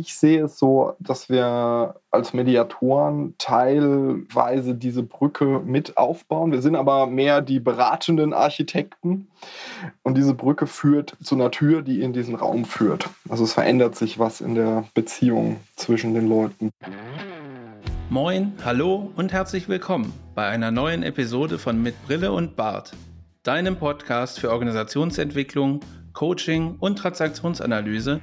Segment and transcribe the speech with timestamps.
[0.00, 6.52] ich sehe es so, dass wir als Mediatoren teilweise diese Brücke mit aufbauen.
[6.52, 9.28] Wir sind aber mehr die beratenden Architekten
[10.02, 13.10] und diese Brücke führt zu einer Tür, die in diesen Raum führt.
[13.28, 16.70] Also es verändert sich was in der Beziehung zwischen den Leuten.
[18.08, 22.94] Moin, hallo und herzlich willkommen bei einer neuen Episode von Mit Brille und Bart,
[23.42, 25.80] deinem Podcast für Organisationsentwicklung,
[26.14, 28.22] Coaching und Transaktionsanalyse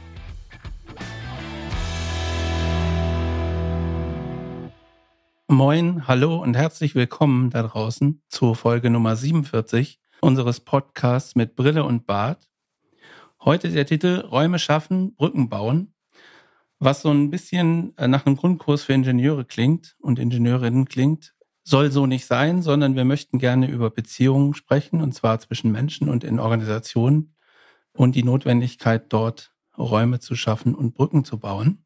[5.51, 11.83] Moin, hallo und herzlich willkommen da draußen zur Folge Nummer 47 unseres Podcasts mit Brille
[11.83, 12.47] und Bart.
[13.43, 15.93] Heute der Titel Räume schaffen, Brücken bauen,
[16.79, 21.33] was so ein bisschen äh, nach einem Grundkurs für Ingenieure klingt und Ingenieurinnen klingt,
[21.65, 26.07] soll so nicht sein, sondern wir möchten gerne über Beziehungen sprechen, und zwar zwischen Menschen
[26.07, 27.35] und in Organisationen
[27.91, 31.83] und die Notwendigkeit, dort Räume zu schaffen und Brücken zu bauen.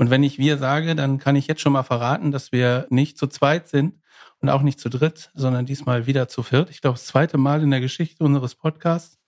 [0.00, 3.18] Und wenn ich wir sage, dann kann ich jetzt schon mal verraten, dass wir nicht
[3.18, 4.00] zu zweit sind
[4.40, 6.70] und auch nicht zu dritt, sondern diesmal wieder zu viert.
[6.70, 9.18] Ich glaube, das zweite Mal in der Geschichte unseres Podcasts.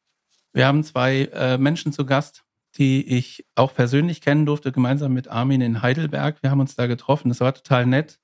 [0.55, 2.45] Wir haben zwei äh, Menschen zu Gast,
[2.79, 6.43] die ich auch persönlich kennen durfte, gemeinsam mit Armin in Heidelberg.
[6.43, 7.29] Wir haben uns da getroffen.
[7.29, 8.19] Das war total nett.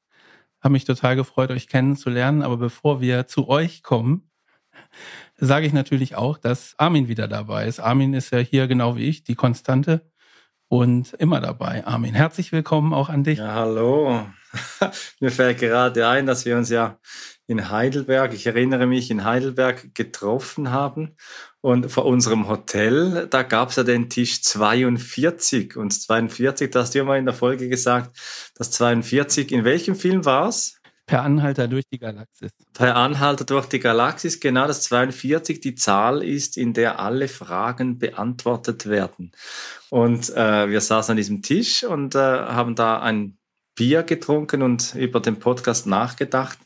[0.62, 2.40] Habe mich total gefreut, euch kennenzulernen.
[2.40, 4.30] Aber bevor wir zu euch kommen,
[5.36, 7.78] sage ich natürlich auch, dass Armin wieder dabei ist.
[7.78, 10.10] Armin ist ja hier genau wie ich, die Konstante
[10.68, 11.86] und immer dabei.
[11.86, 13.38] Armin, herzlich willkommen auch an dich.
[13.38, 14.26] Ja, hallo.
[15.20, 16.98] Mir fällt gerade ein, dass wir uns ja
[17.46, 21.16] in Heidelberg, ich erinnere mich, in Heidelberg getroffen haben.
[21.60, 25.76] Und vor unserem Hotel, da gab es ja den Tisch 42.
[25.76, 28.16] Und 42, da hast du ja mal in der Folge gesagt,
[28.54, 30.77] dass 42, in welchem Film war es?
[31.08, 32.50] Per Anhalter durch die Galaxis.
[32.74, 37.98] Per Anhalter durch die Galaxis, genau das 42 die Zahl ist, in der alle Fragen
[37.98, 39.32] beantwortet werden.
[39.88, 43.38] Und äh, wir saßen an diesem Tisch und äh, haben da ein
[43.74, 46.58] Bier getrunken und über den Podcast nachgedacht,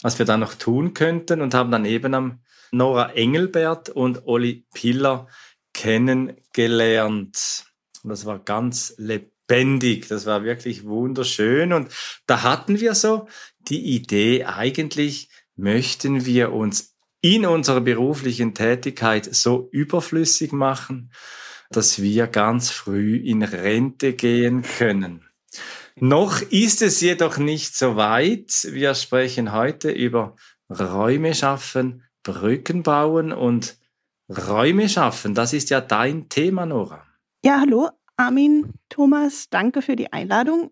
[0.00, 4.64] was wir da noch tun könnten und haben dann eben am Nora Engelbert und Olli
[4.72, 5.28] Piller
[5.74, 7.66] kennengelernt.
[8.02, 9.35] Und das war ganz lebendig.
[9.48, 11.72] Das war wirklich wunderschön.
[11.72, 11.92] Und
[12.26, 13.28] da hatten wir so
[13.68, 21.10] die Idee, eigentlich möchten wir uns in unserer beruflichen Tätigkeit so überflüssig machen,
[21.70, 25.28] dass wir ganz früh in Rente gehen können.
[25.96, 28.68] Noch ist es jedoch nicht so weit.
[28.70, 30.36] Wir sprechen heute über
[30.68, 33.78] Räume schaffen, Brücken bauen und
[34.28, 35.34] Räume schaffen.
[35.34, 37.06] Das ist ja dein Thema, Nora.
[37.42, 40.70] Ja, hallo, Armin, Thomas, danke für die Einladung.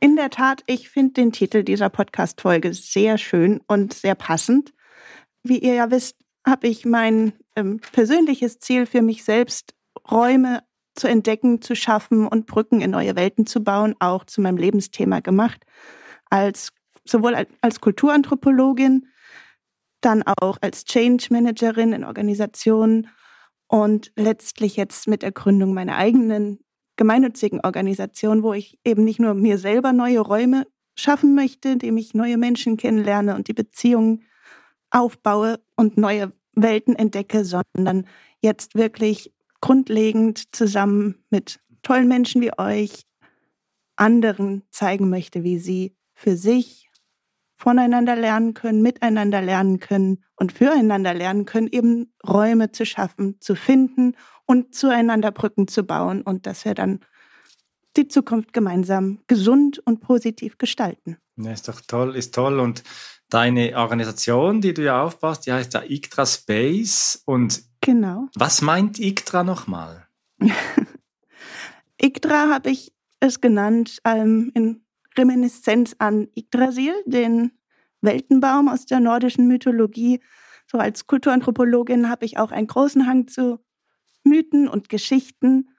[0.00, 4.72] In der Tat, ich finde den Titel dieser Podcast-Folge sehr schön und sehr passend.
[5.42, 6.16] Wie ihr ja wisst,
[6.46, 9.74] habe ich mein ähm, persönliches Ziel für mich selbst,
[10.10, 10.62] Räume
[10.94, 15.20] zu entdecken, zu schaffen und Brücken in neue Welten zu bauen, auch zu meinem Lebensthema
[15.20, 15.64] gemacht.
[16.30, 16.72] Als,
[17.04, 19.08] sowohl als Kulturanthropologin,
[20.00, 23.08] dann auch als Change Managerin in Organisationen
[23.72, 26.58] und letztlich jetzt mit der Gründung meiner eigenen
[26.96, 32.12] gemeinnützigen Organisation, wo ich eben nicht nur mir selber neue Räume schaffen möchte, indem ich
[32.12, 34.24] neue Menschen kennenlerne und die Beziehungen
[34.90, 38.06] aufbaue und neue Welten entdecke, sondern
[38.42, 43.06] jetzt wirklich grundlegend zusammen mit tollen Menschen wie euch
[43.96, 46.90] anderen zeigen möchte, wie sie für sich
[47.62, 53.54] voneinander lernen können, miteinander lernen können und füreinander lernen können, eben Räume zu schaffen, zu
[53.54, 56.98] finden und zueinander Brücken zu bauen und dass wir dann
[57.96, 61.18] die Zukunft gemeinsam gesund und positiv gestalten.
[61.36, 62.58] Ja, ist doch toll, ist toll.
[62.58, 62.82] Und
[63.28, 67.22] deine Organisation, die du ja aufbaust, die heißt ja ICTRA Space.
[67.26, 68.26] Und genau.
[68.34, 70.08] was meint ICTRA nochmal?
[72.02, 74.82] ICTRA habe ich es genannt ähm, in
[75.16, 77.52] Reminiszenz an Yggdrasil, den
[78.00, 80.20] Weltenbaum aus der nordischen Mythologie.
[80.70, 83.60] So als Kulturanthropologin habe ich auch einen großen Hang zu
[84.24, 85.70] Mythen und Geschichten.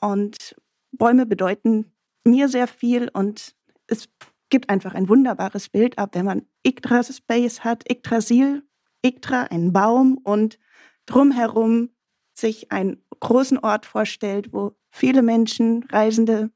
[0.00, 0.56] Und
[0.92, 1.92] Bäume bedeuten
[2.24, 3.54] mir sehr viel und
[3.86, 4.08] es
[4.48, 8.62] gibt einfach ein wunderbares Bild ab, wenn man Yggdrasil hat, Yggdrasil,
[9.04, 10.58] Yggdra, ein Baum und
[11.06, 11.90] drumherum
[12.34, 16.50] sich einen großen Ort vorstellt, wo viele Menschen, Reisende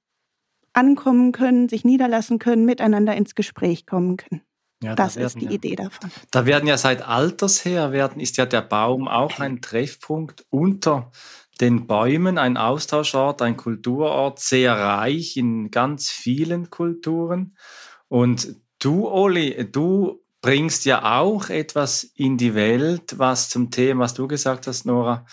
[0.79, 4.43] ankommen können, sich niederlassen können, miteinander ins Gespräch kommen können.
[4.83, 6.11] Ja, das da ist die ja, Idee davon.
[6.31, 11.11] Da werden ja seit Alters her, werden, ist ja der Baum auch ein Treffpunkt unter
[11.61, 17.57] den Bäumen, ein Austauschort, ein Kulturort, sehr reich in ganz vielen Kulturen.
[18.07, 24.15] Und du, Oli, du bringst ja auch etwas in die Welt, was zum Thema, was
[24.15, 25.27] du gesagt hast, Nora,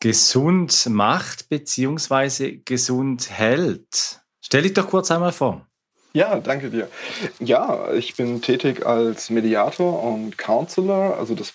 [0.00, 4.22] gesund macht beziehungsweise gesund hält.
[4.48, 5.66] Stell dich doch kurz einmal vor.
[6.14, 6.88] Ja, danke dir.
[7.38, 11.18] Ja, ich bin tätig als Mediator und Counselor.
[11.18, 11.52] Also das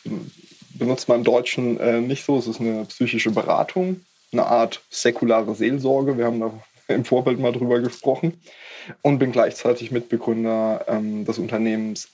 [0.76, 2.38] benutzt man im Deutschen äh, nicht so.
[2.38, 4.02] Es ist eine psychische Beratung,
[4.32, 6.20] eine Art säkulare Seelsorge.
[6.20, 6.52] Wir haben da
[6.88, 8.40] im Vorfeld mal drüber gesprochen.
[9.02, 12.10] Und bin gleichzeitig Mitbegründer ähm, des Unternehmens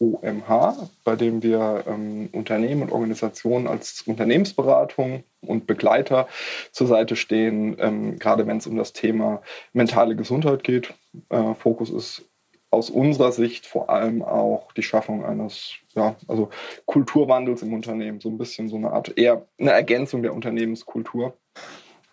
[0.00, 6.28] AOMH, bei dem wir ähm, Unternehmen und Organisationen als Unternehmensberatung und Begleiter
[6.72, 9.42] zur Seite stehen, ähm, gerade wenn es um das Thema
[9.72, 10.94] mentale Gesundheit geht.
[11.28, 12.24] Äh, Fokus ist
[12.70, 16.50] aus unserer Sicht vor allem auch die Schaffung eines ja, also
[16.86, 21.34] Kulturwandels im Unternehmen, so ein bisschen so eine Art eher eine Ergänzung der Unternehmenskultur.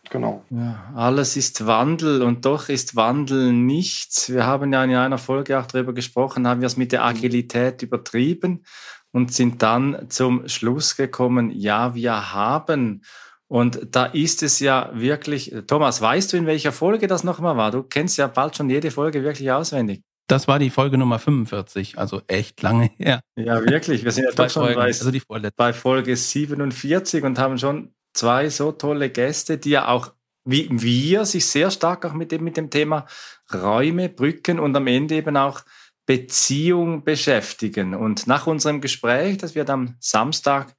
[0.10, 0.44] Genau.
[0.50, 4.32] Ja, alles ist Wandel und doch ist Wandel nichts.
[4.32, 7.82] Wir haben ja in einer Folge auch darüber gesprochen, haben wir es mit der Agilität
[7.82, 8.64] übertrieben
[9.12, 13.04] und sind dann zum Schluss gekommen, ja, wir haben.
[13.48, 17.72] Und da ist es ja wirklich, Thomas, weißt du, in welcher Folge das nochmal war?
[17.72, 20.04] Du kennst ja bald schon jede Folge wirklich auswendig.
[20.28, 23.22] Das war die Folge Nummer 45, also echt lange her.
[23.38, 24.04] Ja, wirklich.
[24.04, 25.10] Wir sind ja doch schon bei, also
[25.56, 30.12] bei Folge 47 und haben schon zwei so tolle Gäste, die ja auch
[30.50, 33.06] wie wir sich sehr stark auch mit dem, mit dem Thema
[33.54, 35.62] Räume, Brücken und am Ende eben auch
[36.06, 37.94] Beziehung beschäftigen.
[37.94, 40.74] Und nach unserem Gespräch, das wir am Samstag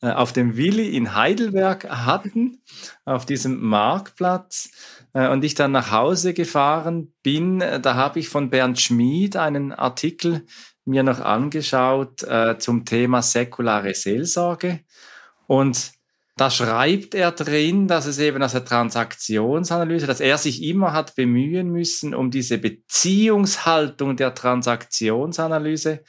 [0.00, 2.62] äh, auf dem Willi in Heidelberg hatten,
[3.04, 4.70] auf diesem Marktplatz,
[5.14, 9.36] äh, und ich dann nach Hause gefahren bin, äh, da habe ich von Bernd Schmid
[9.36, 10.46] einen Artikel
[10.84, 14.80] mir noch angeschaut äh, zum Thema säkulare Seelsorge.
[15.46, 15.92] Und
[16.42, 21.14] da schreibt er drin, dass es eben aus der Transaktionsanalyse, dass er sich immer hat
[21.14, 26.02] bemühen müssen, um diese Beziehungshaltung der Transaktionsanalyse,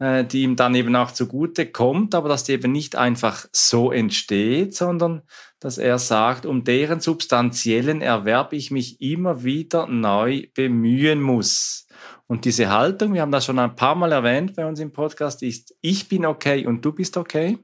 [0.00, 3.92] äh, die ihm dann eben auch zugute kommt, aber dass die eben nicht einfach so
[3.92, 5.22] entsteht, sondern
[5.60, 11.86] dass er sagt, um deren substanziellen Erwerb ich mich immer wieder neu bemühen muss.
[12.26, 15.44] Und diese Haltung, wir haben das schon ein paar Mal erwähnt bei uns im Podcast,
[15.44, 17.60] ist, ich bin okay und du bist okay.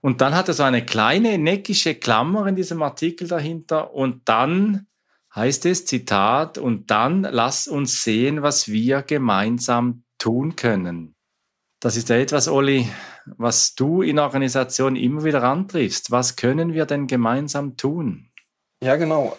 [0.00, 4.86] Und dann hat er so eine kleine neckische Klammer in diesem Artikel dahinter und dann
[5.34, 11.14] heißt es, Zitat, und dann lass uns sehen, was wir gemeinsam tun können.
[11.80, 12.88] Das ist ja etwas, Olli,
[13.24, 16.10] was du in Organisationen immer wieder antriffst.
[16.10, 18.30] Was können wir denn gemeinsam tun?
[18.82, 19.36] Ja, genau.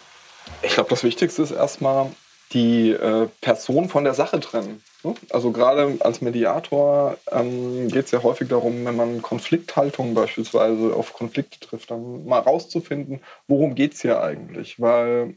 [0.61, 2.11] Ich glaube, das Wichtigste ist erstmal
[2.53, 4.83] die äh, Person von der Sache trennen.
[5.03, 5.15] Ne?
[5.29, 11.13] Also gerade als Mediator ähm, geht es ja häufig darum, wenn man Konflikthaltungen beispielsweise auf
[11.13, 14.79] Konflikte trifft, dann mal rauszufinden, worum geht es hier eigentlich.
[14.79, 15.35] Weil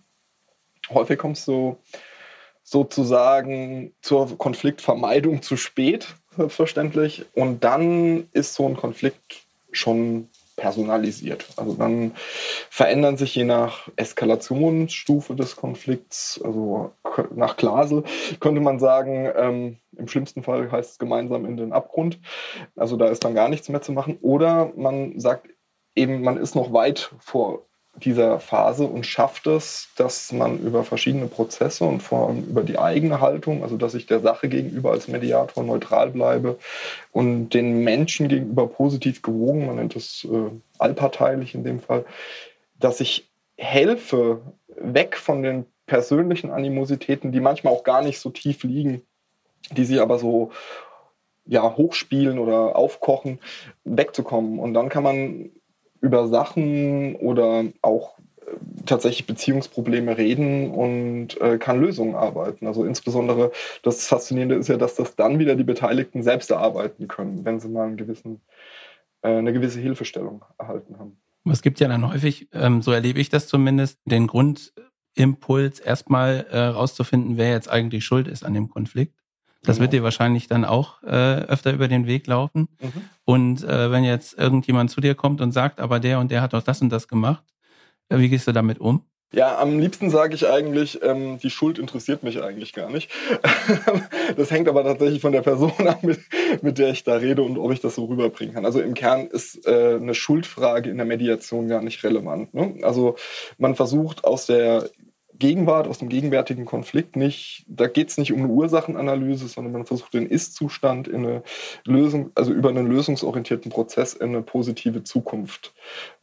[0.91, 1.79] häufig es so
[2.63, 7.27] sozusagen zur Konfliktvermeidung zu spät, selbstverständlich.
[7.35, 11.47] Und dann ist so ein Konflikt schon personalisiert.
[11.57, 12.13] Also dann
[12.71, 16.93] verändern sich je nach Eskalationsstufe des Konflikts, also
[17.35, 18.05] nach Glasel
[18.41, 22.21] könnte man sagen, ähm, im schlimmsten Fall heißt es gemeinsam in den Abgrund.
[22.77, 24.19] Also da ist dann gar nichts mehr zu machen.
[24.21, 25.49] Oder man sagt
[25.95, 31.27] eben, man ist noch weit vor dieser Phase und schafft es, dass man über verschiedene
[31.27, 35.07] Prozesse und vor allem über die eigene Haltung, also dass ich der Sache gegenüber als
[35.07, 36.59] Mediator neutral bleibe
[37.13, 42.05] und den Menschen gegenüber positiv gewogen, man nennt es äh, allparteilich in dem Fall,
[42.79, 44.41] dass ich helfe,
[44.77, 49.03] weg von den persönlichen Animositäten, die manchmal auch gar nicht so tief liegen,
[49.71, 50.51] die sie aber so
[51.47, 53.39] ja, hochspielen oder aufkochen,
[53.85, 54.59] wegzukommen.
[54.59, 55.51] Und dann kann man
[56.05, 58.51] über Sachen oder auch äh,
[58.85, 62.67] tatsächlich Beziehungsprobleme reden und äh, kann Lösungen arbeiten.
[62.67, 67.45] Also insbesondere das Faszinierende ist ja, dass das dann wieder die Beteiligten selbst erarbeiten können,
[67.47, 68.43] wenn sie mal einen gewissen,
[69.23, 71.17] äh, eine gewisse Hilfestellung erhalten haben.
[71.51, 76.59] Es gibt ja dann häufig, ähm, so erlebe ich das zumindest, den Grundimpuls erstmal äh,
[76.59, 79.24] rauszufinden, wer jetzt eigentlich schuld ist an dem Konflikt.
[79.65, 79.85] Das genau.
[79.85, 82.69] wird dir wahrscheinlich dann auch äh, öfter über den Weg laufen.
[82.81, 82.93] Mhm.
[83.25, 86.53] Und äh, wenn jetzt irgendjemand zu dir kommt und sagt, aber der und der hat
[86.53, 87.43] doch das und das gemacht,
[88.11, 89.03] äh, wie gehst du damit um?
[89.35, 93.11] Ja, am liebsten sage ich eigentlich, ähm, die Schuld interessiert mich eigentlich gar nicht.
[94.37, 96.21] das hängt aber tatsächlich von der Person ab, mit,
[96.63, 98.65] mit, der ich da rede und ob ich das so rüberbringen kann.
[98.65, 102.55] Also im Kern ist äh, eine Schuldfrage in der Mediation gar nicht relevant.
[102.55, 102.77] Ne?
[102.83, 103.17] Also
[103.59, 104.89] man versucht aus der
[105.39, 109.87] Gegenwart, aus dem gegenwärtigen Konflikt nicht, da geht es nicht um eine Ursachenanalyse, sondern man
[109.87, 111.43] versucht den Ist-Zustand in eine
[111.85, 115.75] Lösung, also über einen lösungsorientierten Prozess in eine positive Zukunft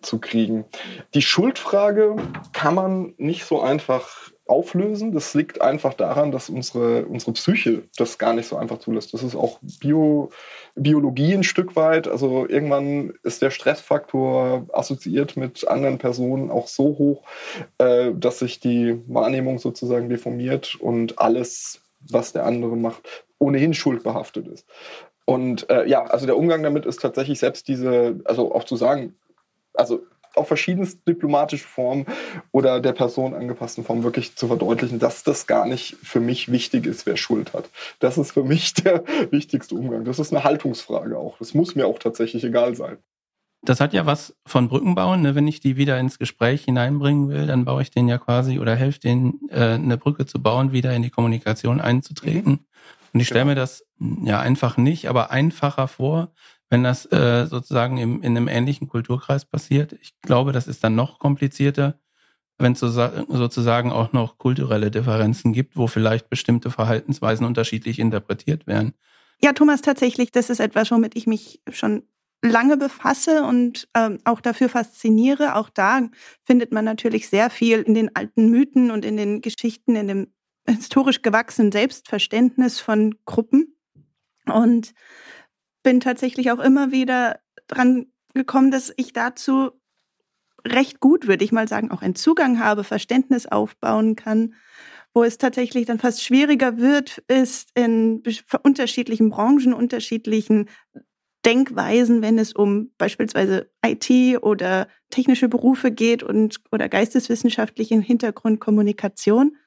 [0.02, 0.66] zu kriegen.
[1.14, 2.16] Die Schuldfrage
[2.54, 5.12] kann man nicht so einfach auflösen.
[5.12, 9.14] Das liegt einfach daran, dass unsere, unsere Psyche das gar nicht so einfach zulässt.
[9.14, 10.30] Das ist auch Bio,
[10.76, 12.08] Biologie ein Stück weit.
[12.08, 17.24] Also irgendwann ist der Stressfaktor assoziiert mit anderen Personen auch so hoch,
[17.78, 24.48] äh, dass sich die Wahrnehmung sozusagen deformiert und alles, was der andere macht, ohnehin schuldbehaftet
[24.48, 24.66] ist.
[25.26, 29.16] Und äh, ja, also der Umgang damit ist tatsächlich selbst diese, also auch zu sagen,
[29.74, 30.02] also
[30.36, 32.06] auf verschiedenste diplomatische Formen
[32.52, 36.86] oder der Person angepassten Form wirklich zu verdeutlichen, dass das gar nicht für mich wichtig
[36.86, 37.70] ist, wer Schuld hat.
[38.00, 40.06] Das ist für mich der wichtigste Umgang.
[40.06, 41.38] Das ist eine Haltungsfrage auch.
[41.40, 42.98] Das muss mir auch tatsächlich egal sein.
[43.64, 45.22] Das hat ja was von Brückenbauen.
[45.22, 45.36] Ne?
[45.36, 48.76] Wenn ich die wieder ins Gespräch hineinbringen will, dann baue ich denen ja quasi oder
[48.76, 52.54] helfe denen, äh, eine Brücke zu bauen, wieder in die Kommunikation einzutreten.
[52.54, 52.66] Mhm.
[53.14, 53.52] Und ich stelle genau.
[53.52, 53.86] mir das
[54.24, 56.32] ja einfach nicht, aber einfacher vor,
[56.72, 59.94] wenn das äh, sozusagen im, in einem ähnlichen Kulturkreis passiert.
[60.02, 62.00] Ich glaube, das ist dann noch komplizierter,
[62.58, 68.68] wenn es so, sozusagen auch noch kulturelle Differenzen gibt, wo vielleicht bestimmte Verhaltensweisen unterschiedlich interpretiert
[68.68, 68.94] werden.
[69.42, 72.04] Ja, Thomas, tatsächlich, das ist etwas, womit ich mich schon
[72.42, 75.56] lange befasse und ähm, auch dafür fasziniere.
[75.56, 76.08] Auch da
[76.44, 80.34] findet man natürlich sehr viel in den alten Mythen und in den Geschichten, in dem
[80.66, 83.76] historisch gewachsenen Selbstverständnis von Gruppen.
[84.46, 84.94] Und
[85.84, 89.72] bin tatsächlich auch immer wieder dran gekommen, dass ich dazu
[90.66, 94.54] recht gut, würde ich mal sagen, auch einen Zugang habe, Verständnis aufbauen kann.
[95.14, 98.24] Wo es tatsächlich dann fast schwieriger wird, ist in
[98.64, 100.70] unterschiedlichen Branchen, unterschiedlichen
[101.46, 109.58] Denkweisen, wenn es um beispielsweise IT oder technische Berufe geht und oder geisteswissenschaftlichen Hintergrund Kommunikation.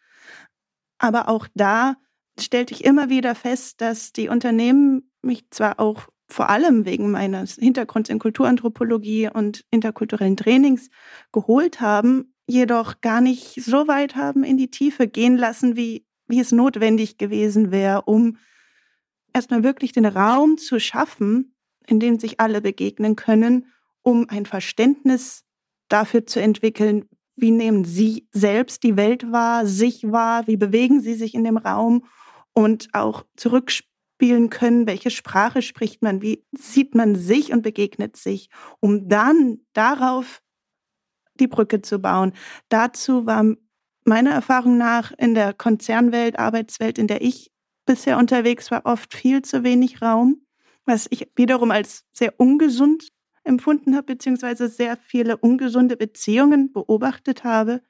[0.99, 1.97] Aber auch da
[2.39, 7.57] stellte ich immer wieder fest, dass die Unternehmen mich zwar auch vor allem wegen meines
[7.57, 10.89] Hintergrunds in Kulturanthropologie und interkulturellen Trainings
[11.33, 16.41] geholt haben, jedoch gar nicht so weit haben in die Tiefe gehen lassen, wie, wie
[16.41, 18.39] es notwendig gewesen wäre, um
[19.33, 21.55] erstmal wirklich den Raum zu schaffen,
[21.87, 23.67] in dem sich alle begegnen können,
[24.03, 25.45] um ein Verständnis
[25.89, 31.15] dafür zu entwickeln, wie nehmen Sie selbst die Welt wahr, sich wahr, wie bewegen Sie
[31.15, 32.07] sich in dem Raum
[32.53, 38.17] und auch zurückspielen spielen können, welche Sprache spricht man, wie sieht man sich und begegnet
[38.17, 38.49] sich,
[38.81, 40.41] um dann darauf
[41.41, 42.33] die Brücke zu bauen.
[42.69, 43.45] Dazu war
[44.05, 47.51] meiner Erfahrung nach in der Konzernwelt, Arbeitswelt, in der ich
[47.87, 50.47] bisher unterwegs war, oft viel zu wenig Raum,
[50.85, 53.09] was ich wiederum als sehr ungesund
[53.43, 57.83] empfunden habe, beziehungsweise sehr viele ungesunde Beziehungen beobachtet habe.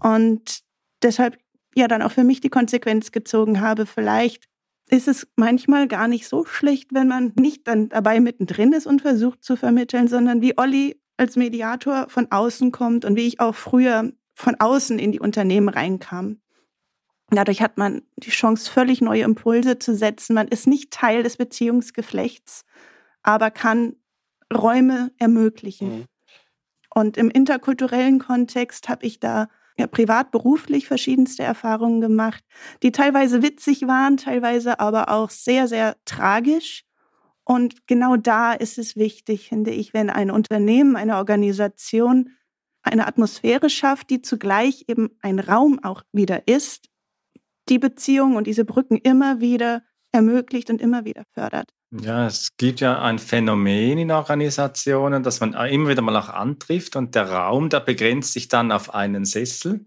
[0.00, 0.60] Und
[1.02, 1.38] deshalb
[1.76, 4.48] ja dann auch für mich die Konsequenz gezogen habe, vielleicht
[4.88, 9.02] ist es manchmal gar nicht so schlecht, wenn man nicht dann dabei mittendrin ist und
[9.02, 13.54] versucht zu vermitteln, sondern wie Olli als Mediator von außen kommt und wie ich auch
[13.54, 16.40] früher von außen in die Unternehmen reinkam.
[17.30, 20.34] Dadurch hat man die Chance, völlig neue Impulse zu setzen.
[20.34, 22.64] Man ist nicht Teil des Beziehungsgeflechts,
[23.22, 23.96] aber kann
[24.54, 25.98] Räume ermöglichen.
[25.98, 26.04] Mhm.
[26.94, 29.48] Und im interkulturellen Kontext habe ich da
[29.78, 32.42] ja, privat, beruflich verschiedenste Erfahrungen gemacht,
[32.82, 36.84] die teilweise witzig waren, teilweise aber auch sehr, sehr tragisch.
[37.44, 42.30] Und genau da ist es wichtig, finde ich, wenn ein Unternehmen, eine Organisation
[42.82, 46.88] eine Atmosphäre schafft, die zugleich eben ein Raum auch wieder ist,
[47.68, 49.82] die Beziehung und diese Brücken immer wieder
[50.12, 51.70] ermöglicht und immer wieder fördert.
[51.90, 56.96] Ja, es gibt ja ein Phänomen in Organisationen, dass man immer wieder mal auch antrifft
[56.96, 59.86] und der Raum, der begrenzt sich dann auf einen Sessel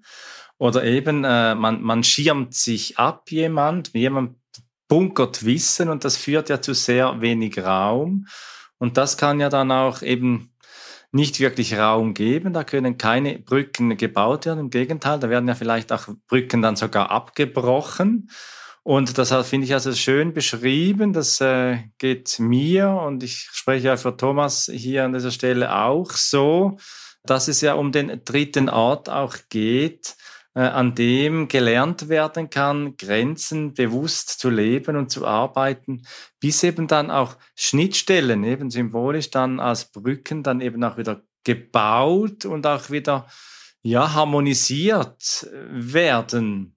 [0.57, 4.35] oder eben äh, man, man schirmt sich ab jemand, jemand
[4.87, 8.25] bunkert Wissen und das führt ja zu sehr wenig Raum
[8.79, 10.51] und das kann ja dann auch eben
[11.11, 12.53] nicht wirklich Raum geben.
[12.53, 14.59] Da können keine Brücken gebaut werden.
[14.59, 18.29] Im Gegenteil, da werden ja vielleicht auch Brücken dann sogar abgebrochen.
[18.83, 21.13] Und das finde ich also schön beschrieben.
[21.13, 26.11] Das äh, geht mir und ich spreche ja für Thomas hier an dieser Stelle auch
[26.11, 26.77] so,
[27.23, 30.15] dass es ja um den dritten Ort auch geht,
[30.55, 36.01] äh, an dem gelernt werden kann, Grenzen bewusst zu leben und zu arbeiten,
[36.39, 42.45] bis eben dann auch Schnittstellen, eben symbolisch dann als Brücken, dann eben auch wieder gebaut
[42.45, 43.27] und auch wieder
[43.83, 46.75] ja harmonisiert werden.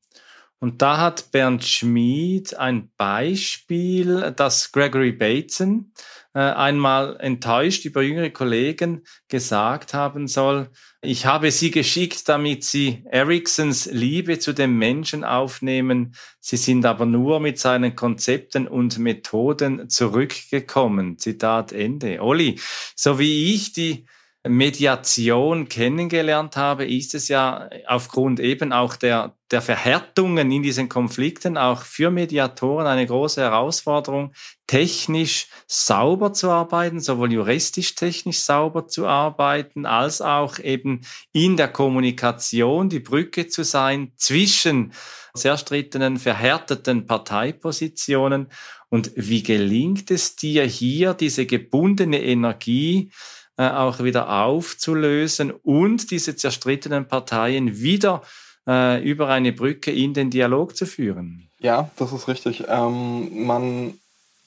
[0.64, 5.92] Und da hat Bernd Schmid ein Beispiel, das Gregory Bateson
[6.32, 10.70] äh, einmal enttäuscht über jüngere Kollegen gesagt haben soll,
[11.02, 16.14] ich habe sie geschickt, damit sie Ericssons Liebe zu dem Menschen aufnehmen.
[16.40, 21.18] Sie sind aber nur mit seinen Konzepten und Methoden zurückgekommen.
[21.18, 22.22] Zitat Ende.
[22.22, 22.58] Olli,
[22.96, 24.06] so wie ich die
[24.46, 31.56] Mediation kennengelernt habe, ist es ja aufgrund eben auch der, der Verhärtungen in diesen Konflikten
[31.56, 34.34] auch für Mediatoren eine große Herausforderung,
[34.66, 41.00] technisch sauber zu arbeiten, sowohl juristisch technisch sauber zu arbeiten, als auch eben
[41.32, 44.92] in der Kommunikation die Brücke zu sein zwischen
[45.34, 48.48] zerstrittenen, verhärteten Parteipositionen.
[48.90, 53.10] Und wie gelingt es dir hier, diese gebundene Energie
[53.56, 58.22] äh, auch wieder aufzulösen und diese zerstrittenen Parteien wieder
[58.66, 61.50] äh, über eine Brücke in den Dialog zu führen.
[61.60, 62.64] Ja, das ist richtig.
[62.68, 63.94] Ähm, man,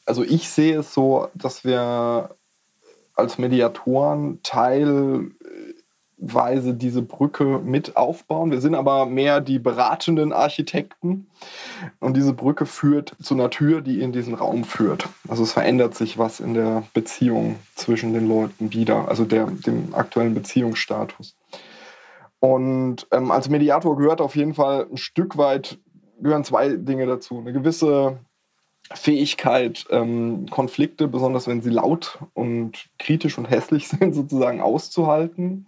[0.05, 2.35] also ich sehe es so, dass wir
[3.15, 5.31] als Mediatoren Teil
[6.17, 8.49] Weise diese Brücke mit aufbauen.
[8.49, 11.27] Wir sind aber mehr die beratenden Architekten
[11.99, 15.07] und diese Brücke führt zu einer Tür, die in diesen Raum führt.
[15.27, 19.93] Also es verändert sich was in der Beziehung zwischen den Leuten wieder, also der, dem
[19.93, 21.35] aktuellen Beziehungsstatus.
[22.39, 25.77] Und ähm, als Mediator gehört auf jeden Fall ein Stück weit,
[26.19, 27.39] gehören zwei Dinge dazu.
[27.39, 28.17] Eine gewisse
[28.91, 35.67] Fähigkeit, ähm, Konflikte, besonders wenn sie laut und kritisch und hässlich sind, sozusagen auszuhalten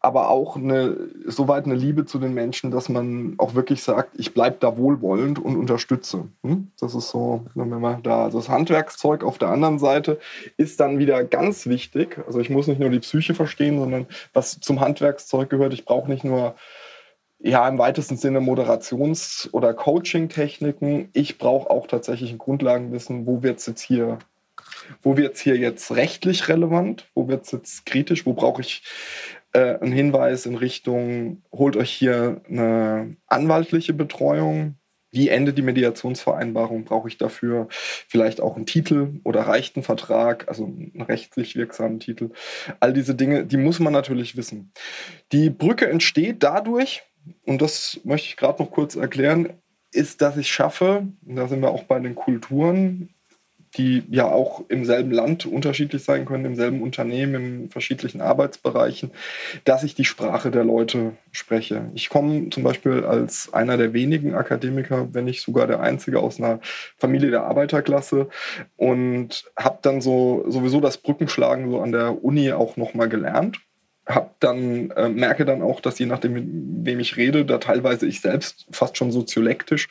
[0.00, 0.96] aber auch eine,
[1.26, 5.38] soweit eine Liebe zu den Menschen, dass man auch wirklich sagt, ich bleibe da wohlwollend
[5.38, 6.28] und unterstütze.
[6.42, 6.68] Hm?
[6.78, 10.18] Das ist so, wenn man da, also das Handwerkszeug auf der anderen Seite
[10.56, 12.18] ist dann wieder ganz wichtig.
[12.26, 16.10] Also ich muss nicht nur die Psyche verstehen, sondern was zum Handwerkszeug gehört, ich brauche
[16.10, 16.54] nicht nur
[17.44, 21.08] ja, im weitesten Sinne Moderations- oder Coaching-Techniken.
[21.12, 24.18] Ich brauche auch tatsächlich ein Grundlagenwissen, wo wird es jetzt hier
[25.02, 28.82] wo wird es hier jetzt rechtlich relevant, wo wird es jetzt kritisch, wo brauche ich
[29.52, 34.76] äh, ein Hinweis in Richtung, holt euch hier eine anwaltliche Betreuung.
[35.10, 36.84] Wie endet die Mediationsvereinbarung?
[36.84, 42.00] Brauche ich dafür vielleicht auch einen Titel oder reicht ein Vertrag, also einen rechtlich wirksamen
[42.00, 42.30] Titel?
[42.80, 44.72] All diese Dinge, die muss man natürlich wissen.
[45.32, 47.02] Die Brücke entsteht dadurch,
[47.44, 49.52] und das möchte ich gerade noch kurz erklären,
[49.92, 53.11] ist, dass ich schaffe, da sind wir auch bei den Kulturen,
[53.76, 59.10] die ja auch im selben Land unterschiedlich sein können, im selben Unternehmen, in verschiedenen Arbeitsbereichen,
[59.64, 61.90] dass ich die Sprache der Leute spreche.
[61.94, 66.38] Ich komme zum Beispiel als einer der wenigen Akademiker, wenn nicht sogar der einzige aus
[66.38, 66.60] einer
[66.98, 68.28] Familie der Arbeiterklasse
[68.76, 73.60] und habe dann so sowieso das Brückenschlagen so an der Uni auch nochmal gelernt
[74.06, 76.46] hab dann äh, merke dann auch, dass je nachdem, mit
[76.86, 79.88] wem ich rede, da teilweise ich selbst fast schon soziolektisch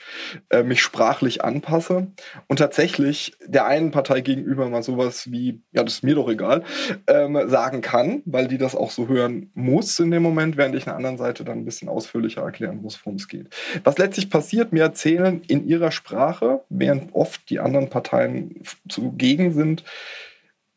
[0.49, 2.07] äh, mich sprachlich anpasse
[2.47, 6.63] und tatsächlich der einen Partei gegenüber mal sowas wie, ja, das ist mir doch egal,
[7.07, 10.87] ähm, sagen kann, weil die das auch so hören muss in dem Moment, während ich
[10.87, 13.47] einer anderen Seite dann ein bisschen ausführlicher erklären muss, worum es geht.
[13.85, 19.85] Was letztlich passiert, mir erzählen in ihrer Sprache, während oft die anderen Parteien zugegen sind,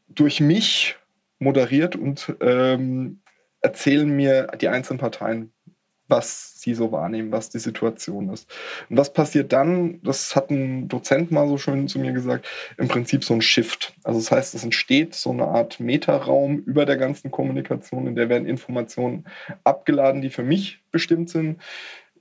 [0.09, 0.97] durch mich
[1.41, 3.21] moderiert und ähm,
[3.65, 5.51] erzählen mir die einzelnen Parteien,
[6.07, 8.51] was sie so wahrnehmen, was die Situation ist.
[8.91, 10.03] Und was passiert dann?
[10.03, 12.47] Das hat ein Dozent mal so schön zu mir gesagt,
[12.77, 13.95] im Prinzip so ein Shift.
[14.05, 18.29] Also das heißt, es entsteht so eine Art Metaraum über der ganzen Kommunikation, in der
[18.29, 19.25] werden Informationen
[19.65, 21.61] abgeladen, die für mich bestimmt sind.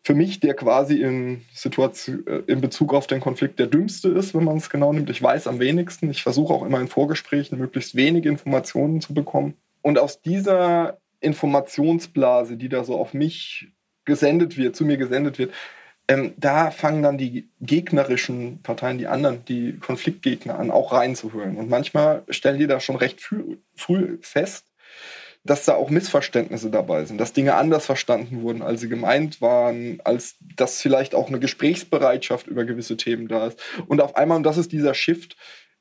[0.05, 4.33] Für mich, der quasi in, Situation, äh, in Bezug auf den Konflikt der dümmste ist,
[4.33, 5.09] wenn man es genau nimmt.
[5.09, 6.09] Ich weiß am wenigsten.
[6.09, 9.55] Ich versuche auch immer in Vorgesprächen möglichst wenig Informationen zu bekommen.
[9.81, 13.67] Und aus dieser Informationsblase, die da so auf mich
[14.05, 15.53] gesendet wird, zu mir gesendet wird,
[16.07, 21.55] ähm, da fangen dann die gegnerischen Parteien, die anderen, die Konfliktgegner an, auch reinzuhören.
[21.55, 24.65] Und manchmal stellen die da schon recht früh, früh fest,
[25.45, 29.99] dass da auch Missverständnisse dabei sind, dass Dinge anders verstanden wurden, als sie gemeint waren,
[30.03, 33.61] als dass vielleicht auch eine Gesprächsbereitschaft über gewisse Themen da ist.
[33.87, 35.35] Und auf einmal, und das ist dieser Shift,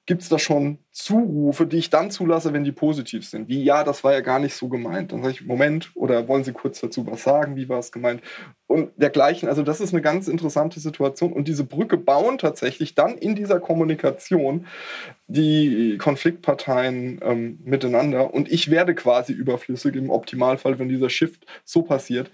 [0.05, 3.49] gibt es da schon Zurufe, die ich dann zulasse, wenn die positiv sind.
[3.49, 5.13] Wie, ja, das war ja gar nicht so gemeint.
[5.13, 7.55] Dann sage ich, Moment, oder wollen Sie kurz dazu was sagen?
[7.55, 8.21] Wie war es gemeint?
[8.67, 9.49] Und dergleichen.
[9.49, 11.33] Also das ist eine ganz interessante Situation.
[11.33, 14.67] Und diese Brücke bauen tatsächlich dann in dieser Kommunikation
[15.29, 18.35] die Konfliktparteien ähm, miteinander.
[18.35, 22.29] Und ich werde quasi überflüssig im Optimalfall, wenn dieser Shift so passiert,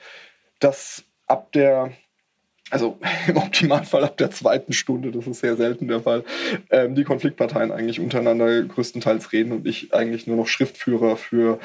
[0.58, 1.92] dass ab der
[2.70, 6.24] also im Optimalfall ab der zweiten Stunde, das ist sehr selten der Fall,
[6.70, 11.58] ähm, die Konfliktparteien eigentlich untereinander größtenteils reden und ich eigentlich nur noch Schriftführer für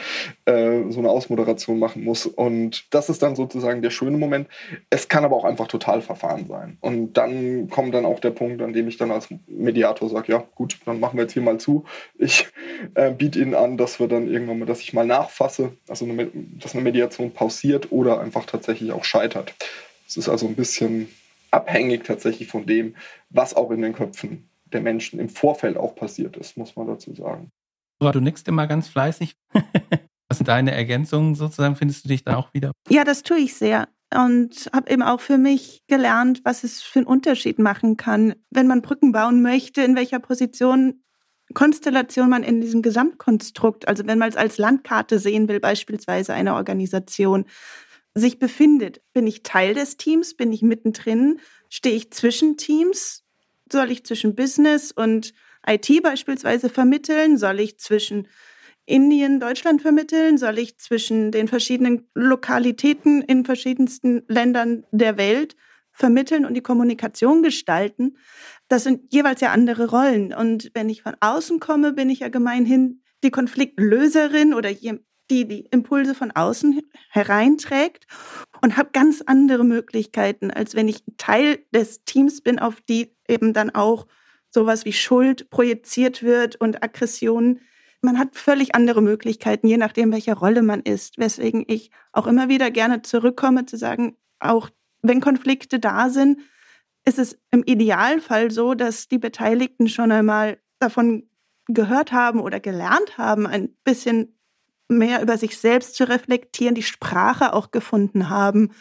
[0.46, 2.26] äh, so eine Ausmoderation machen muss.
[2.26, 4.48] Und das ist dann sozusagen der schöne Moment.
[4.89, 6.78] Es kann aber auch einfach total verfahren sein.
[6.82, 10.44] Und dann kommt dann auch der Punkt, an dem ich dann als Mediator sage, ja
[10.56, 11.86] gut, dann machen wir jetzt hier mal zu.
[12.18, 12.48] Ich
[12.96, 16.30] äh, biete Ihnen an, dass wir dann irgendwann mal, dass ich mal nachfasse, also eine,
[16.60, 19.54] dass eine Mediation pausiert oder einfach tatsächlich auch scheitert.
[20.13, 21.08] Es ist also ein bisschen
[21.49, 22.95] abhängig tatsächlich von dem,
[23.32, 27.15] was auch in den Köpfen der Menschen im Vorfeld auch passiert ist, muss man dazu
[27.15, 27.49] sagen.
[27.99, 29.36] Du nickst immer ganz fleißig.
[30.30, 31.76] was sind deine Ergänzungen sozusagen?
[31.76, 32.73] Findest du dich da auch wieder?
[32.89, 36.99] Ja, das tue ich sehr und habe eben auch für mich gelernt, was es für
[36.99, 41.02] einen Unterschied machen kann, wenn man Brücken bauen möchte, in welcher Position,
[41.56, 46.54] Konstellation man in diesem Gesamtkonstrukt, also wenn man es als Landkarte sehen will, beispielsweise eine
[46.54, 47.45] Organisation,
[48.15, 49.02] sich befindet.
[49.13, 50.36] Bin ich Teil des Teams?
[50.36, 51.39] Bin ich mittendrin?
[51.69, 53.23] Stehe ich zwischen Teams?
[53.71, 55.34] Soll ich zwischen Business und
[55.65, 57.38] IT beispielsweise vermitteln?
[57.38, 58.28] Soll ich zwischen
[58.86, 60.38] Indien, Deutschland vermitteln?
[60.38, 65.56] Soll ich zwischen den verschiedenen Lokalitäten in verschiedensten Ländern der Welt
[65.91, 68.17] vermitteln und die Kommunikation gestalten?
[68.67, 70.34] Das sind jeweils ja andere Rollen.
[70.34, 74.69] Und wenn ich von außen komme, bin ich ja gemeinhin die Konfliktlöserin oder
[75.34, 78.06] die die Impulse von außen hereinträgt
[78.62, 83.54] und habe ganz andere Möglichkeiten, als wenn ich Teil des Teams bin, auf die eben
[83.54, 84.06] dann auch
[84.50, 87.60] sowas wie Schuld projiziert wird und Aggression.
[88.02, 91.17] Man hat völlig andere Möglichkeiten, je nachdem, welcher Rolle man ist.
[91.17, 94.69] Weswegen ich auch immer wieder gerne zurückkomme, zu sagen, auch
[95.02, 96.39] wenn Konflikte da sind,
[97.06, 101.30] ist es im Idealfall so, dass die Beteiligten schon einmal davon
[101.67, 104.33] gehört haben oder gelernt haben, ein bisschen
[104.97, 108.71] mehr über sich selbst zu reflektieren, die Sprache auch gefunden haben,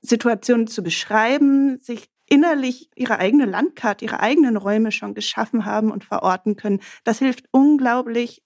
[0.00, 6.04] Situationen zu beschreiben, sich innerlich ihre eigene Landkarte, ihre eigenen Räume schon geschaffen haben und
[6.04, 6.80] verorten können.
[7.04, 8.42] Das hilft unglaublich,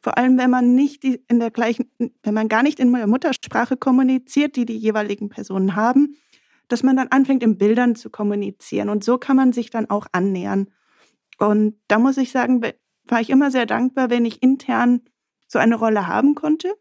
[0.00, 3.76] vor allem wenn man nicht in der gleichen, wenn man gar nicht in der Muttersprache
[3.76, 6.16] kommuniziert, die die jeweiligen Personen haben,
[6.68, 8.88] dass man dann anfängt, in Bildern zu kommunizieren.
[8.88, 10.68] Und so kann man sich dann auch annähern.
[11.38, 12.62] Und da muss ich sagen,
[13.04, 15.02] war ich immer sehr dankbar, wenn ich intern
[15.46, 16.74] so eine Rolle haben konnte,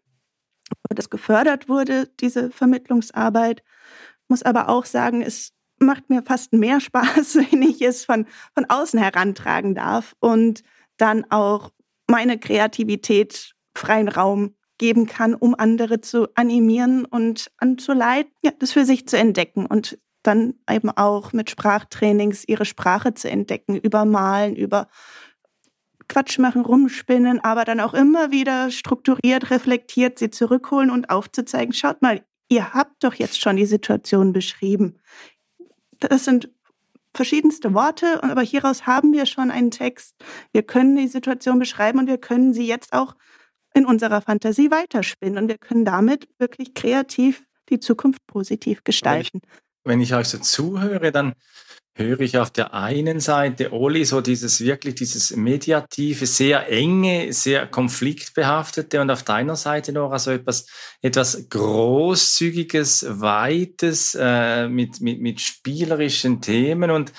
[0.90, 3.64] das gefördert wurde, diese Vermittlungsarbeit.
[4.28, 8.66] Muss aber auch sagen, es macht mir fast mehr Spaß, wenn ich es von, von
[8.70, 10.64] außen herantragen darf und
[10.98, 11.72] dann auch
[12.08, 18.86] meine Kreativität freien Raum geben kann, um andere zu animieren und anzuleiten, ja, das für
[18.86, 24.56] sich zu entdecken und dann eben auch mit Sprachtrainings ihre Sprache zu entdecken, über Malen,
[24.56, 24.88] über
[26.08, 32.02] Quatsch machen, rumspinnen, aber dann auch immer wieder strukturiert, reflektiert sie zurückholen und aufzuzeigen, schaut
[32.02, 35.00] mal, ihr habt doch jetzt schon die Situation beschrieben.
[36.00, 36.50] Das sind
[37.14, 40.16] verschiedenste Worte, aber hieraus haben wir schon einen Text.
[40.52, 43.16] Wir können die Situation beschreiben und wir können sie jetzt auch
[43.74, 49.42] in unserer Fantasie weiterspinnen und wir können damit wirklich kreativ die Zukunft positiv gestalten.
[49.42, 51.34] Wenn ich, wenn ich euch so zuhöre, dann
[51.98, 57.68] höre ich auf der einen Seite, Oli, so dieses wirklich, dieses mediative, sehr enge, sehr
[57.68, 60.68] konfliktbehaftete und auf deiner Seite, Nora, so etwas,
[61.02, 67.14] etwas großzügiges, weites, äh, mit, mit, mit spielerischen Themen und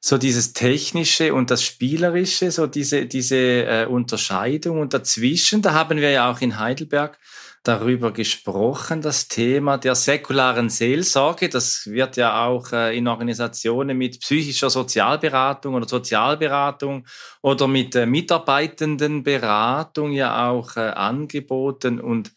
[0.00, 6.00] so dieses Technische und das Spielerische, so diese, diese äh, Unterscheidung und dazwischen, da haben
[6.00, 7.18] wir ja auch in Heidelberg
[7.66, 11.48] darüber gesprochen, das Thema der säkularen Seelsorge.
[11.48, 17.06] Das wird ja auch äh, in Organisationen mit psychischer Sozialberatung oder Sozialberatung
[17.42, 22.32] oder mit äh, Mitarbeitendenberatung ja auch äh, angeboten und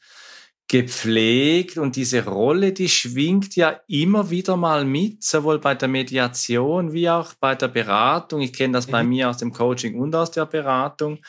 [0.69, 1.77] gepflegt.
[1.77, 7.09] Und diese Rolle, die schwingt ja immer wieder mal mit, sowohl bei der Mediation wie
[7.09, 8.41] auch bei der Beratung.
[8.41, 9.09] Ich kenne das bei mhm.
[9.09, 11.19] mir aus dem Coaching und aus der Beratung.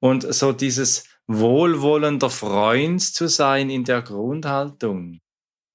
[0.00, 5.20] Und so dieses wohlwollender Freund zu sein in der Grundhaltung.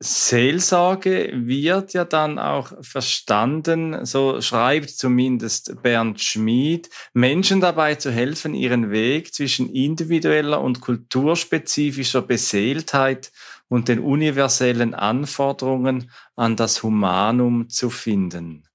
[0.04, 8.54] Seelsorge wird ja dann auch verstanden, so schreibt zumindest Bernd Schmid, Menschen dabei zu helfen,
[8.54, 13.32] ihren Weg zwischen individueller und kulturspezifischer Beseeltheit
[13.70, 18.68] und den universellen Anforderungen an das Humanum zu finden.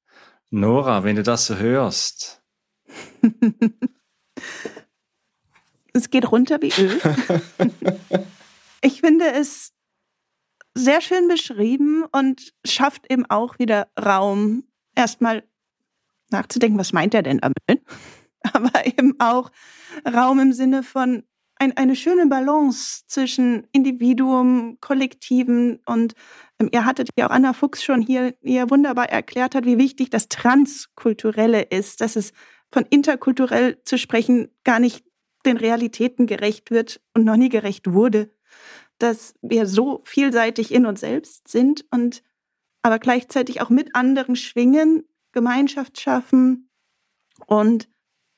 [0.51, 2.43] Nora, wenn du das so hörst.
[5.93, 7.01] Es geht runter wie Öl.
[8.83, 9.73] ich finde es
[10.75, 15.45] sehr schön beschrieben und schafft eben auch wieder Raum, erstmal
[16.31, 17.83] nachzudenken, was meint er denn damit?
[18.53, 19.51] Aber eben auch
[20.07, 21.25] Raum im Sinne von
[21.57, 26.15] ein, eine schöne Balance zwischen Individuum, Kollektiven und
[26.61, 30.11] ähm, ihr hattet ja auch Anna Fuchs schon hier, hier wunderbar erklärt hat, wie wichtig
[30.11, 32.33] das Transkulturelle ist, dass es
[32.71, 35.05] von interkulturell zu sprechen gar nicht
[35.49, 38.31] den Realitäten gerecht wird und noch nie gerecht wurde,
[38.99, 42.23] dass wir so vielseitig in uns selbst sind und
[42.83, 46.71] aber gleichzeitig auch mit anderen schwingen, Gemeinschaft schaffen
[47.47, 47.89] und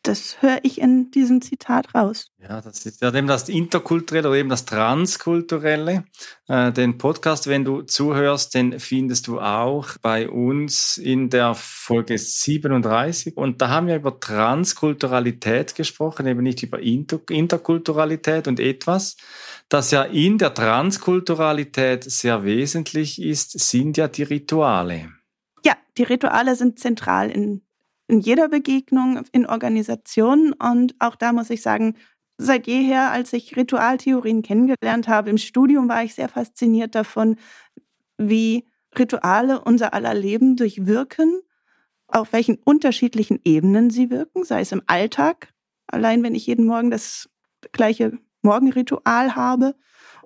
[0.02, 2.30] das höre ich in diesem Zitat raus.
[2.38, 6.04] Ja, das ist ja eben das Interkulturelle oder eben das Transkulturelle.
[6.48, 12.16] Äh, den Podcast, wenn du zuhörst, den findest du auch bei uns in der Folge
[12.16, 13.36] 37.
[13.36, 19.16] Und da haben wir über Transkulturalität gesprochen, eben nicht über Inter Interkulturalität und etwas,
[19.68, 25.10] das ja in der Transkulturalität sehr wesentlich ist, sind ja die Rituale.
[25.64, 27.62] Ja, die Rituale sind zentral in
[28.10, 30.52] in jeder Begegnung, in Organisationen.
[30.52, 31.96] Und auch da muss ich sagen,
[32.38, 37.36] seit jeher, als ich Ritualtheorien kennengelernt habe, im Studium war ich sehr fasziniert davon,
[38.18, 38.66] wie
[38.98, 41.40] Rituale unser aller Leben durchwirken,
[42.08, 45.52] auf welchen unterschiedlichen Ebenen sie wirken, sei es im Alltag,
[45.86, 47.28] allein wenn ich jeden Morgen das
[47.72, 49.74] gleiche Morgenritual habe,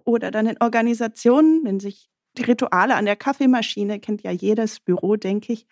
[0.04, 5.16] oder dann in Organisationen, wenn sich die Rituale an der Kaffeemaschine, kennt ja jedes Büro,
[5.16, 5.66] denke ich,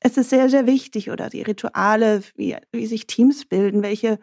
[0.00, 4.18] es ist sehr, sehr wichtig oder die Rituale, wie, wie sich Teams bilden, welche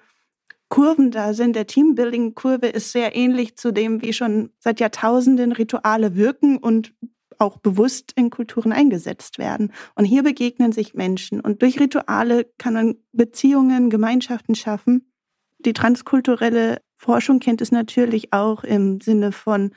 [0.69, 1.55] Kurven da sind.
[1.55, 6.93] Der Teambuilding-Kurve ist sehr ähnlich zu dem, wie schon seit Jahrtausenden Rituale wirken und
[7.38, 9.73] auch bewusst in Kulturen eingesetzt werden.
[9.95, 11.41] Und hier begegnen sich Menschen.
[11.41, 15.11] Und durch Rituale kann man Beziehungen, Gemeinschaften schaffen.
[15.59, 19.71] Die transkulturelle Forschung kennt es natürlich auch im Sinne von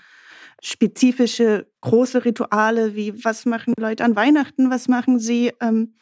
[0.62, 5.94] spezifische große Rituale wie was machen Leute an Weihnachten, was machen sie ähm,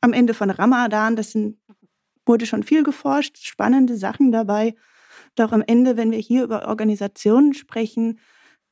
[0.00, 1.16] am Ende von Ramadan.
[1.16, 1.58] Das sind,
[2.26, 4.74] wurde schon viel geforscht, spannende Sachen dabei.
[5.34, 8.18] Doch am Ende, wenn wir hier über Organisationen sprechen,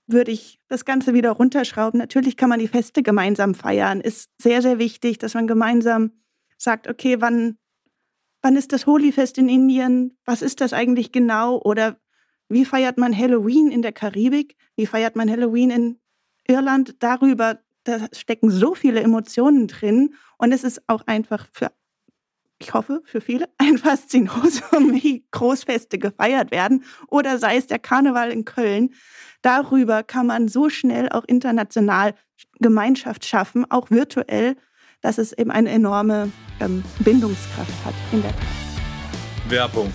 [0.07, 1.99] würde ich das Ganze wieder runterschrauben.
[1.99, 4.01] Natürlich kann man die Feste gemeinsam feiern.
[4.01, 6.13] Ist sehr, sehr wichtig, dass man gemeinsam
[6.57, 7.59] sagt, okay, wann,
[8.43, 10.17] wann ist das Holi-Fest in Indien?
[10.25, 11.61] Was ist das eigentlich genau?
[11.61, 11.99] Oder
[12.49, 14.57] wie feiert man Halloween in der Karibik?
[14.77, 16.01] Wie feiert man Halloween in
[16.47, 16.97] Irland?
[17.01, 20.15] Darüber, da stecken so viele Emotionen drin.
[20.39, 21.73] Und es ist auch einfach für,
[22.59, 26.85] ich hoffe, für viele ein Faszinosum, wie Großfeste gefeiert werden.
[27.09, 28.95] Oder sei es der Karneval in Köln.
[29.43, 32.15] Darüber kann man so schnell auch international
[32.59, 34.57] Gemeinschaft schaffen, auch virtuell,
[35.01, 36.31] dass es eben eine enorme
[36.61, 38.35] ähm, Bindungskraft hat in der.
[39.49, 39.93] Werbung.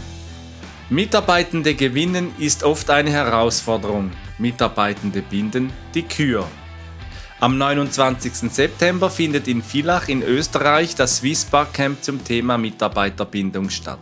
[0.91, 4.11] Mitarbeitende gewinnen ist oft eine Herausforderung.
[4.37, 6.45] Mitarbeitende binden die Kür.
[7.39, 8.51] Am 29.
[8.51, 13.99] September findet in Villach in Österreich das Swiss Camp zum Thema Mitarbeiterbindung statt.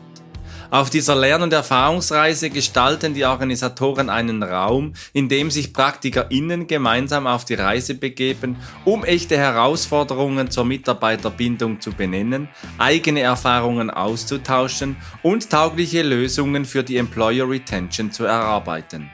[0.72, 7.26] Auf dieser Lern- und Erfahrungsreise gestalten die Organisatoren einen Raum, in dem sich PraktikerInnen gemeinsam
[7.26, 8.56] auf die Reise begeben,
[8.86, 16.98] um echte Herausforderungen zur Mitarbeiterbindung zu benennen, eigene Erfahrungen auszutauschen und taugliche Lösungen für die
[16.98, 19.10] Employer Retention zu erarbeiten.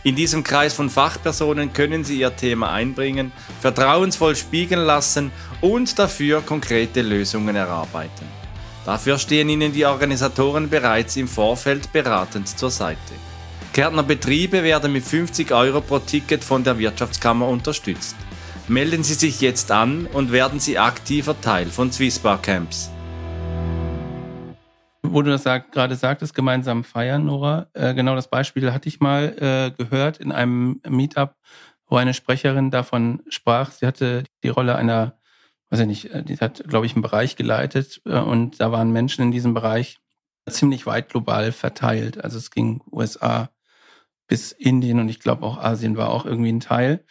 [0.03, 5.29] In diesem Kreis von Fachpersonen können Sie Ihr Thema einbringen, vertrauensvoll spiegeln lassen
[5.61, 8.25] und dafür konkrete Lösungen erarbeiten.
[8.85, 13.13] Dafür stehen Ihnen die Organisatoren bereits im Vorfeld beratend zur Seite.
[13.73, 18.15] Kärntner Betriebe werden mit 50 Euro pro Ticket von der Wirtschaftskammer unterstützt.
[18.69, 22.91] Melden Sie sich jetzt an und werden Sie aktiver Teil von Swissbar Camps.
[25.01, 27.65] Wo du das sag, gerade sagtest, gemeinsam feiern, Nora.
[27.73, 31.33] Äh, genau das Beispiel hatte ich mal äh, gehört in einem Meetup,
[31.87, 33.71] wo eine Sprecherin davon sprach.
[33.71, 35.17] Sie hatte die Rolle einer,
[35.71, 38.91] weiß ich nicht, äh, die hat, glaube ich, einen Bereich geleitet äh, und da waren
[38.91, 39.97] Menschen in diesem Bereich
[40.47, 42.23] ziemlich weit global verteilt.
[42.23, 43.49] Also es ging USA
[44.27, 47.03] bis Indien und ich glaube auch Asien war auch irgendwie ein Teil.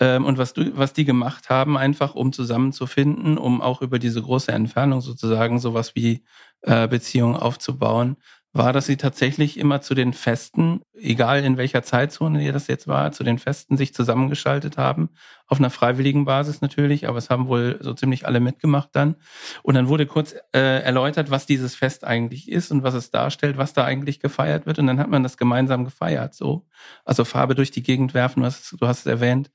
[0.00, 4.22] Ähm, und was, du, was die gemacht haben, einfach um zusammenzufinden, um auch über diese
[4.22, 6.22] große Entfernung sozusagen sowas wie
[6.62, 8.16] äh, Beziehungen aufzubauen,
[8.56, 12.88] war, dass sie tatsächlich immer zu den Festen egal in welcher Zeitzone ihr das jetzt
[12.88, 15.10] war, zu den Festen sich zusammengeschaltet haben.
[15.46, 19.16] Auf einer freiwilligen Basis natürlich, aber es haben wohl so ziemlich alle mitgemacht dann.
[19.62, 23.56] Und dann wurde kurz äh, erläutert, was dieses Fest eigentlich ist und was es darstellt,
[23.56, 24.78] was da eigentlich gefeiert wird.
[24.78, 26.34] Und dann hat man das gemeinsam gefeiert.
[26.34, 26.66] So,
[27.04, 29.50] also Farbe durch die Gegend werfen, was du hast es erwähnt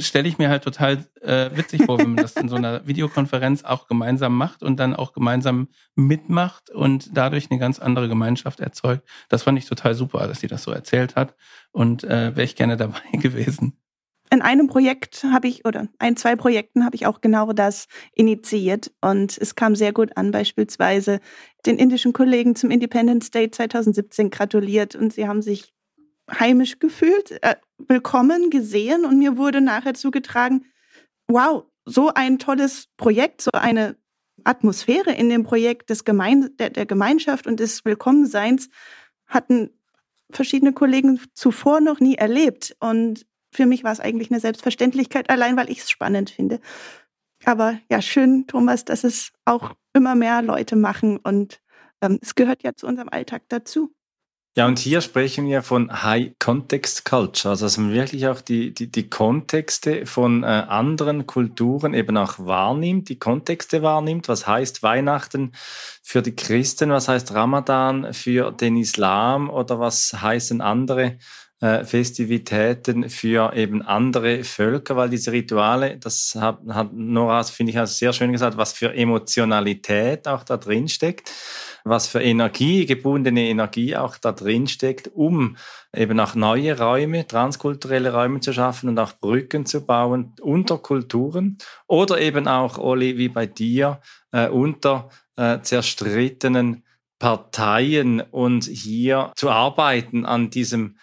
[0.00, 3.64] stelle ich mir halt total äh, witzig vor, wenn man das in so einer Videokonferenz
[3.64, 9.06] auch gemeinsam macht und dann auch gemeinsam mitmacht und dadurch eine ganz andere Gemeinschaft erzeugt.
[9.28, 11.34] Das fand ich total super, dass sie das so erzählt hat
[11.72, 13.78] und äh, wäre ich gerne dabei gewesen.
[14.32, 18.90] In einem Projekt habe ich, oder ein, zwei Projekten habe ich auch genau das initiiert
[19.00, 21.20] und es kam sehr gut an, beispielsweise
[21.64, 25.72] den indischen Kollegen zum Independence Day 2017 gratuliert und sie haben sich
[26.30, 30.66] heimisch gefühlt, äh, willkommen gesehen und mir wurde nachher zugetragen,
[31.28, 33.96] wow, so ein tolles Projekt, so eine
[34.44, 38.68] Atmosphäre in dem Projekt des Gemein der, der Gemeinschaft und des Willkommenseins
[39.26, 39.70] hatten
[40.30, 42.76] verschiedene Kollegen zuvor noch nie erlebt.
[42.80, 46.60] Und für mich war es eigentlich eine Selbstverständlichkeit, allein weil ich es spannend finde.
[47.44, 51.60] Aber ja, schön, Thomas, dass es auch immer mehr Leute machen und
[52.02, 53.94] ähm, es gehört ja zu unserem Alltag dazu.
[54.58, 58.72] Ja, und hier sprechen wir von High Context Culture, also dass man wirklich auch die,
[58.72, 64.28] die, die Kontexte von äh, anderen Kulturen eben auch wahrnimmt, die Kontexte wahrnimmt.
[64.30, 65.52] Was heißt Weihnachten
[66.02, 66.88] für die Christen?
[66.88, 69.50] Was heißt Ramadan für den Islam?
[69.50, 71.18] Oder was heißen andere
[71.60, 77.90] äh, Festivitäten für eben andere Völker, weil diese Rituale, das hat, hat Nora, finde ich,
[77.90, 81.30] sehr schön gesagt, was für Emotionalität auch da drin steckt
[81.86, 85.56] was für Energie, gebundene Energie auch da drin steckt, um
[85.94, 91.58] eben auch neue Räume, transkulturelle Räume zu schaffen und auch Brücken zu bauen unter Kulturen
[91.86, 94.00] oder eben auch, Oli, wie bei dir,
[94.32, 96.84] äh, unter äh, zerstrittenen
[97.20, 100.96] Parteien und hier zu arbeiten an diesem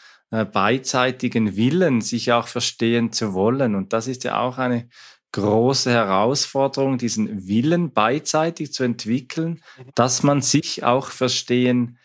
[0.51, 3.75] beidseitigen Willen, sich auch verstehen zu wollen.
[3.75, 4.87] Und das ist ja auch eine
[5.31, 9.91] große Herausforderung, diesen Willen beidseitig zu entwickeln, mhm.
[9.95, 11.97] dass man sich auch verstehen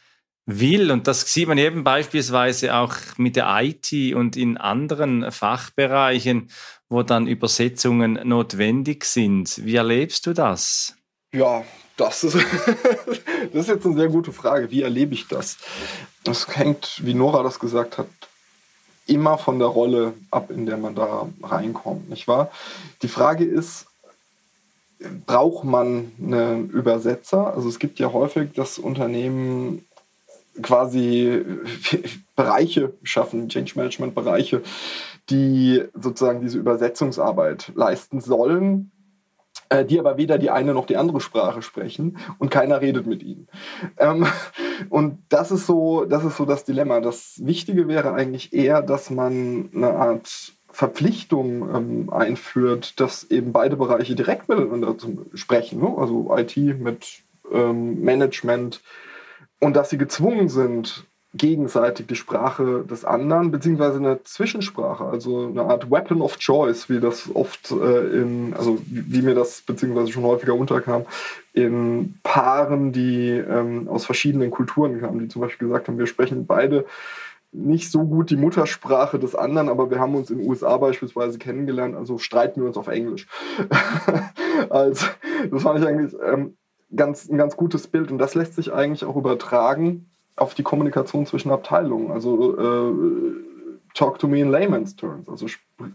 [0.46, 0.90] will.
[0.90, 6.50] Und das sieht man eben beispielsweise auch mit der IT und in anderen Fachbereichen,
[6.88, 9.64] wo dann Übersetzungen notwendig sind.
[9.64, 10.96] Wie erlebst du das?
[11.32, 11.64] Ja,
[11.98, 12.34] das ist,
[13.52, 14.70] das ist jetzt eine sehr gute Frage.
[14.70, 15.58] Wie erlebe ich das?
[16.28, 18.06] Das hängt, wie Nora das gesagt hat,
[19.06, 22.50] immer von der Rolle ab, in der man da reinkommt, nicht wahr?
[23.00, 23.86] Die Frage ist,
[25.26, 27.54] braucht man einen Übersetzer?
[27.54, 29.86] Also es gibt ja häufig, dass Unternehmen
[30.60, 31.44] quasi
[32.36, 34.62] Bereiche schaffen, Change Management Bereiche,
[35.30, 38.90] die sozusagen diese Übersetzungsarbeit leisten sollen
[39.68, 43.22] äh, die aber weder die eine noch die andere Sprache sprechen und keiner redet mit
[43.22, 43.48] ihnen.
[43.98, 44.26] Ähm,
[44.90, 47.00] und das ist so, das ist so das Dilemma.
[47.00, 53.76] Das Wichtige wäre eigentlich eher, dass man eine Art Verpflichtung ähm, einführt, dass eben beide
[53.76, 54.94] Bereiche direkt miteinander
[55.34, 55.94] sprechen, ne?
[55.96, 58.82] also IT mit ähm, Management
[59.60, 61.04] und dass sie gezwungen sind,
[61.34, 67.00] gegenseitig die Sprache des anderen, beziehungsweise eine Zwischensprache, also eine Art Weapon of Choice, wie
[67.00, 71.04] das oft äh, in, also wie, wie, mir das beziehungsweise schon häufiger unterkam,
[71.52, 76.46] in Paaren, die ähm, aus verschiedenen Kulturen kamen, die zum Beispiel gesagt haben, wir sprechen
[76.46, 76.86] beide
[77.52, 81.38] nicht so gut die Muttersprache des anderen, aber wir haben uns in den USA beispielsweise
[81.38, 83.26] kennengelernt, also streiten wir uns auf Englisch.
[84.70, 85.06] also,
[85.50, 86.56] das fand ich eigentlich ähm,
[86.94, 90.07] ganz, ein ganz gutes Bild und das lässt sich eigentlich auch übertragen
[90.38, 92.10] auf die Kommunikation zwischen Abteilungen.
[92.10, 93.48] Also äh,
[93.94, 95.28] talk to me in layman's terms.
[95.28, 95.46] Also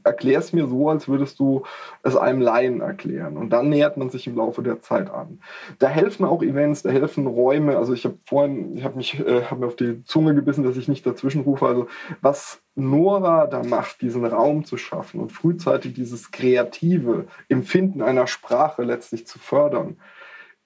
[0.04, 1.64] erklär es mir so, als würdest du
[2.04, 3.38] es einem Laien erklären.
[3.38, 5.40] Und dann nähert man sich im Laufe der Zeit an.
[5.80, 7.78] Da helfen auch Events, da helfen Räume.
[7.78, 10.78] Also ich habe vorhin, ich habe mich, äh, habe mir auf die Zunge gebissen, dass
[10.78, 11.66] ich nicht dazwischen rufe.
[11.66, 11.88] Also
[12.22, 18.84] was Nora da macht, diesen Raum zu schaffen und frühzeitig dieses kreative Empfinden einer Sprache
[18.84, 19.98] letztlich zu fördern,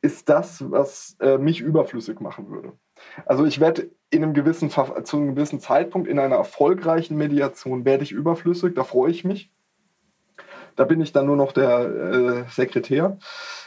[0.01, 2.73] ist das, was äh, mich überflüssig machen würde.
[3.25, 8.03] Also ich werde in einem gewissen, zu einem gewissen Zeitpunkt in einer erfolgreichen Mediation werde
[8.03, 9.51] ich überflüssig, da freue ich mich.
[10.75, 13.17] Da bin ich dann nur noch der äh, Sekretär.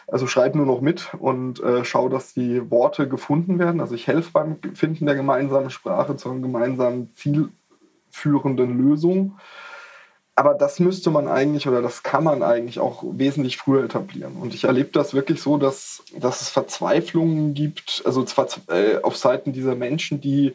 [0.07, 3.81] Also schreibe nur noch mit und äh, schaue, dass die Worte gefunden werden.
[3.81, 9.39] Also ich helfe beim Finden der gemeinsamen Sprache zu einer gemeinsamen zielführenden Lösung.
[10.37, 14.37] Aber das müsste man eigentlich oder das kann man eigentlich auch wesentlich früher etablieren.
[14.37, 18.25] Und ich erlebe das wirklich so, dass, dass es Verzweiflungen gibt, also
[18.69, 20.55] äh, auf Seiten dieser Menschen, die,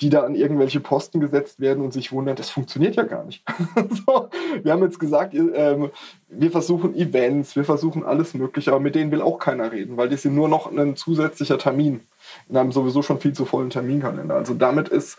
[0.00, 3.44] die da an irgendwelche Posten gesetzt werden und sich wundern, das funktioniert ja gar nicht.
[4.06, 4.28] so,
[4.62, 5.90] wir haben jetzt gesagt, äh,
[6.28, 10.08] wir versuchen Events, wir versuchen alles Mögliche, aber mit denen will auch keiner reden, weil
[10.08, 12.00] die sind nur noch ein zusätzlicher Termin
[12.48, 14.34] in einem sowieso schon viel zu vollen Terminkalender.
[14.34, 15.18] Also damit ist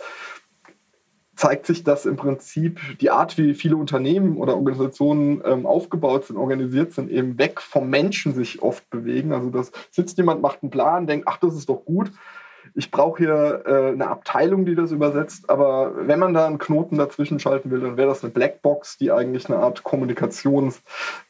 [1.44, 6.38] zeigt sich, dass im Prinzip die Art, wie viele Unternehmen oder Organisationen ähm, aufgebaut sind,
[6.38, 9.34] organisiert sind, eben weg vom Menschen sich oft bewegen.
[9.34, 12.12] Also das sitzt jemand, macht einen Plan, denkt, ach, das ist doch gut.
[12.76, 15.50] Ich brauche hier äh, eine Abteilung, die das übersetzt.
[15.50, 19.12] Aber wenn man da einen Knoten dazwischen schalten will, dann wäre das eine Blackbox, die
[19.12, 20.80] eigentlich eine Art Kommunikationsshift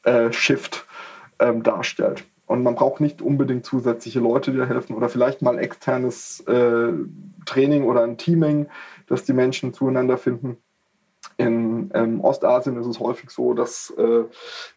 [0.06, 2.24] äh, ähm, darstellt.
[2.46, 6.94] Und man braucht nicht unbedingt zusätzliche Leute, die da helfen oder vielleicht mal externes äh,
[7.46, 8.68] Training oder ein Teaming,
[9.14, 10.58] dass die Menschen zueinander finden.
[11.38, 14.24] In ähm, Ostasien ist es häufig so, dass äh,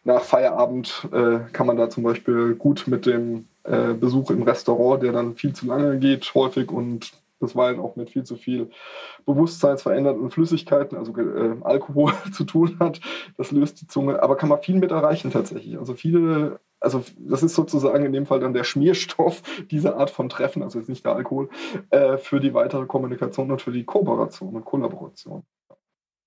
[0.03, 5.01] nach Feierabend äh, kann man da zum Beispiel gut mit dem äh, Besuch im Restaurant,
[5.01, 8.69] der dann viel zu lange geht, häufig und bisweilen auch mit viel zu viel
[9.25, 13.01] bewusstseinsverändernden Flüssigkeiten, also äh, Alkohol zu tun hat.
[13.37, 15.79] Das löst die Zunge, aber kann man viel mit erreichen tatsächlich.
[15.79, 20.29] Also viele also das ist sozusagen in dem Fall dann der Schmierstoff dieser Art von
[20.29, 21.49] Treffen, also jetzt nicht der Alkohol,
[21.89, 25.43] äh, für die weitere Kommunikation und für die Kooperation und Kollaboration.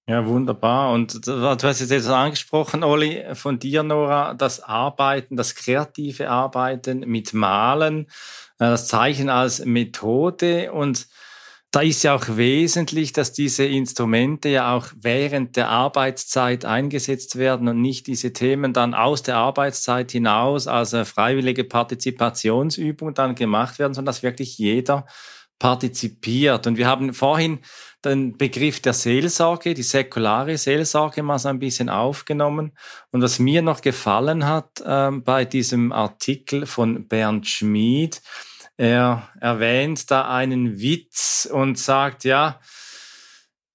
[0.06, 0.92] Ja, wunderbar.
[0.92, 7.32] Und du hast jetzt angesprochen, Olli, von dir, Nora, das Arbeiten, das kreative Arbeiten mit
[7.32, 8.06] Malen,
[8.58, 11.06] äh, das Zeichen als Methode und
[11.72, 17.68] da ist ja auch wesentlich, dass diese Instrumente ja auch während der Arbeitszeit eingesetzt werden
[17.68, 23.94] und nicht diese Themen dann aus der Arbeitszeit hinaus als freiwillige Partizipationsübung dann gemacht werden,
[23.94, 25.06] sondern dass wirklich jeder
[25.60, 26.66] partizipiert.
[26.66, 27.60] Und wir haben vorhin
[28.04, 32.72] den Begriff der Seelsorge, die säkulare Seelsorge mal so ein bisschen aufgenommen.
[33.12, 38.22] Und was mir noch gefallen hat äh, bei diesem Artikel von Bernd Schmid,
[38.80, 42.58] er erwähnt da einen Witz und sagt, ja,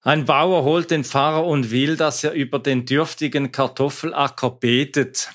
[0.01, 5.29] ein Bauer holt den Pfarrer und will, dass er über den dürftigen Kartoffelacker betet.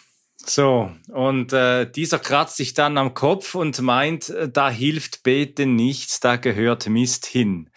[0.44, 5.76] So, und äh, dieser kratzt sich dann am Kopf und meint, äh, da hilft Beten
[5.76, 7.70] nichts, da gehört Mist hin.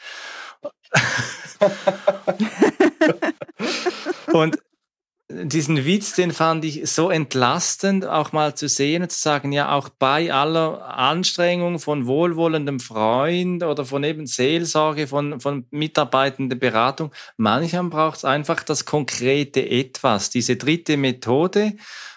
[4.34, 4.58] und
[5.44, 9.90] diesen Witz, den fand ich so entlastend, auch mal zu sehen, zu sagen, ja, auch
[9.90, 17.84] bei aller Anstrengung von wohlwollendem Freund oder von eben Seelsorge, von, von mitarbeitender Beratung, manchmal
[17.86, 21.74] braucht es einfach das konkrete Etwas, diese dritte Methode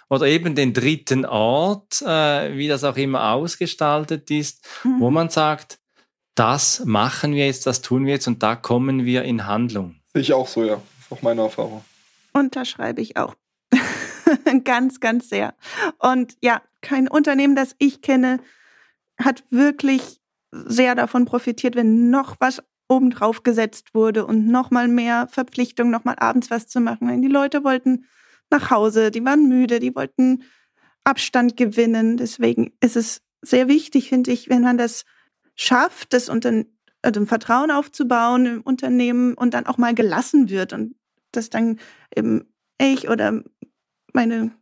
[0.08, 5.00] oder eben den dritten Ort, äh, wie das auch immer ausgestaltet ist, mhm.
[5.00, 5.78] wo man sagt,
[6.34, 9.96] das machen wir jetzt, das tun wir jetzt und da kommen wir in Handlung.
[10.14, 10.74] Ich auch so, ja.
[10.74, 11.84] Das ist auch meine Erfahrung.
[12.36, 13.34] Unterschreibe ich auch.
[14.64, 15.54] ganz, ganz sehr.
[15.98, 18.40] Und ja, kein Unternehmen, das ich kenne,
[19.18, 20.20] hat wirklich
[20.52, 26.04] sehr davon profitiert, wenn noch was obendrauf gesetzt wurde und noch mal mehr Verpflichtung, noch
[26.04, 27.22] mal abends was zu machen.
[27.22, 28.04] Die Leute wollten
[28.50, 30.44] nach Hause, die waren müde, die wollten
[31.04, 32.18] Abstand gewinnen.
[32.18, 35.04] Deswegen ist es sehr wichtig, finde ich, wenn man das
[35.54, 36.64] schafft, das unter,
[37.00, 40.94] also Vertrauen aufzubauen im Unternehmen und dann auch mal gelassen wird und
[41.32, 41.78] dass dann
[42.14, 43.42] eben ich oder
[44.12, 44.52] meine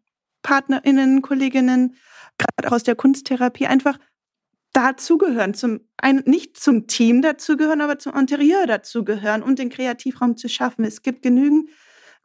[0.43, 1.97] PartnerInnen, Kolleginnen,
[2.39, 3.99] gerade aus der Kunsttherapie, einfach
[4.73, 10.49] dazugehören, zum, ein, nicht zum Team dazugehören, aber zum Interieur dazugehören, um den Kreativraum zu
[10.49, 10.85] schaffen.
[10.85, 11.71] Es gibt genügend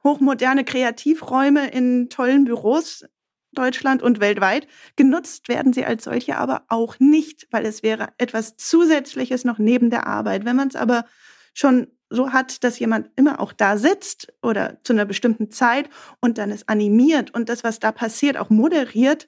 [0.04, 3.06] hochmoderne Kreativräume in tollen Büros
[3.52, 4.68] Deutschland und weltweit.
[4.96, 9.90] Genutzt werden sie als solche aber auch nicht, weil es wäre etwas Zusätzliches noch neben
[9.90, 10.46] der Arbeit.
[10.46, 11.06] Wenn man es aber
[11.54, 15.90] schon so hat, dass jemand immer auch da sitzt oder zu einer bestimmten Zeit
[16.22, 19.28] und dann es animiert und das, was da passiert, auch moderiert,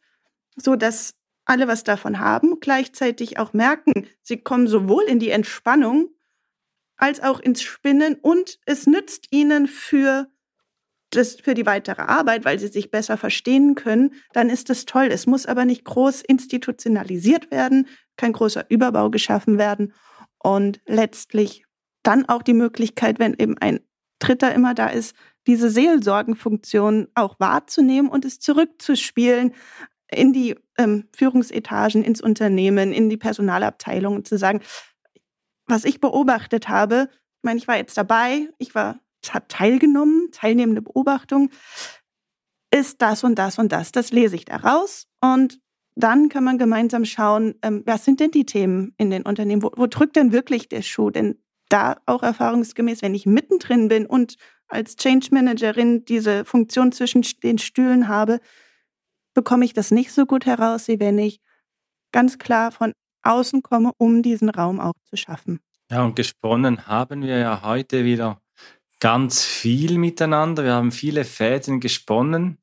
[0.56, 1.16] so dass
[1.46, 6.10] alle was davon haben, gleichzeitig auch merken, sie kommen sowohl in die Entspannung
[6.98, 10.28] als auch ins Spinnen und es nützt ihnen für
[11.10, 15.10] das für die weitere Arbeit, weil sie sich besser verstehen können, dann ist das toll.
[15.12, 19.94] Es muss aber nicht groß institutionalisiert werden, kein großer Überbau geschaffen werden
[20.40, 21.66] und letztlich
[22.04, 23.80] dann auch die Möglichkeit, wenn eben ein
[24.20, 25.16] Dritter immer da ist,
[25.48, 29.54] diese Seelsorgenfunktion auch wahrzunehmen und es zurückzuspielen
[30.12, 34.62] in die ähm, Führungsetagen, ins Unternehmen, in die Personalabteilung und zu sagen,
[35.68, 39.00] was ich beobachtet habe, ich meine, ich war jetzt dabei, ich war,
[39.30, 41.50] habe teilgenommen, teilnehmende Beobachtung,
[42.74, 43.92] ist das und das und das.
[43.92, 45.60] Das lese ich da raus und
[45.96, 49.64] dann kann man gemeinsam schauen, ähm, was sind denn die Themen in den Unternehmen?
[49.64, 51.10] Wo, wo drückt denn wirklich der Schuh?
[51.10, 51.41] Denn
[51.72, 54.36] da auch erfahrungsgemäß, wenn ich mittendrin bin und
[54.68, 58.40] als Change Managerin diese Funktion zwischen den Stühlen habe,
[59.34, 61.40] bekomme ich das nicht so gut heraus, wie wenn ich
[62.12, 62.94] ganz klar von
[63.24, 65.60] außen komme, um diesen Raum auch zu schaffen.
[65.90, 68.42] Ja, und gesponnen haben wir ja heute wieder
[69.00, 70.64] ganz viel miteinander.
[70.64, 72.60] Wir haben viele Fäden gesponnen.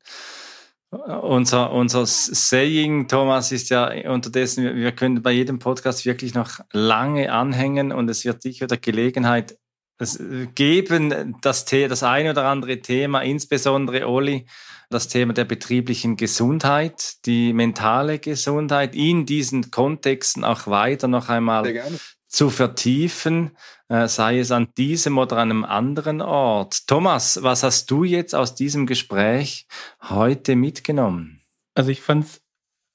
[0.91, 7.31] Unser, unser Saying, Thomas, ist ja unterdessen, wir können bei jedem Podcast wirklich noch lange
[7.31, 9.55] anhängen und es wird sicher der Gelegenheit
[9.99, 10.17] es
[10.55, 14.47] geben das, das eine oder andere Thema, insbesondere Oli,
[14.89, 21.91] das Thema der betrieblichen Gesundheit, die mentale Gesundheit in diesen Kontexten auch weiter noch einmal
[22.29, 23.57] zu vertiefen,
[23.89, 26.87] äh, sei es an diesem oder an einem anderen Ort.
[26.87, 29.67] Thomas, was hast du jetzt aus diesem Gespräch
[30.01, 31.41] heute mitgenommen?
[31.73, 32.41] Also ich fand es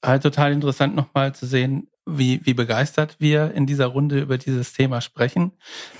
[0.03, 4.73] halt total interessant nochmal zu sehen, wie, wie begeistert wir in dieser Runde über dieses
[4.73, 5.51] Thema sprechen.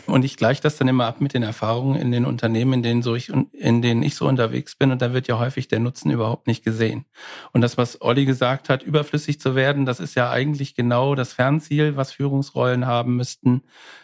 [0.05, 3.01] Und ich gleiche das dann immer ab mit den Erfahrungen in den Unternehmen, in denen,
[3.01, 4.91] so ich, in denen ich so unterwegs bin.
[4.91, 7.05] Und da wird ja häufig der Nutzen überhaupt nicht gesehen.
[7.53, 11.33] Und das, was Olli gesagt hat, überflüssig zu werden, das ist ja eigentlich genau das
[11.33, 13.63] Fernziel, was Führungsrollen haben müssten,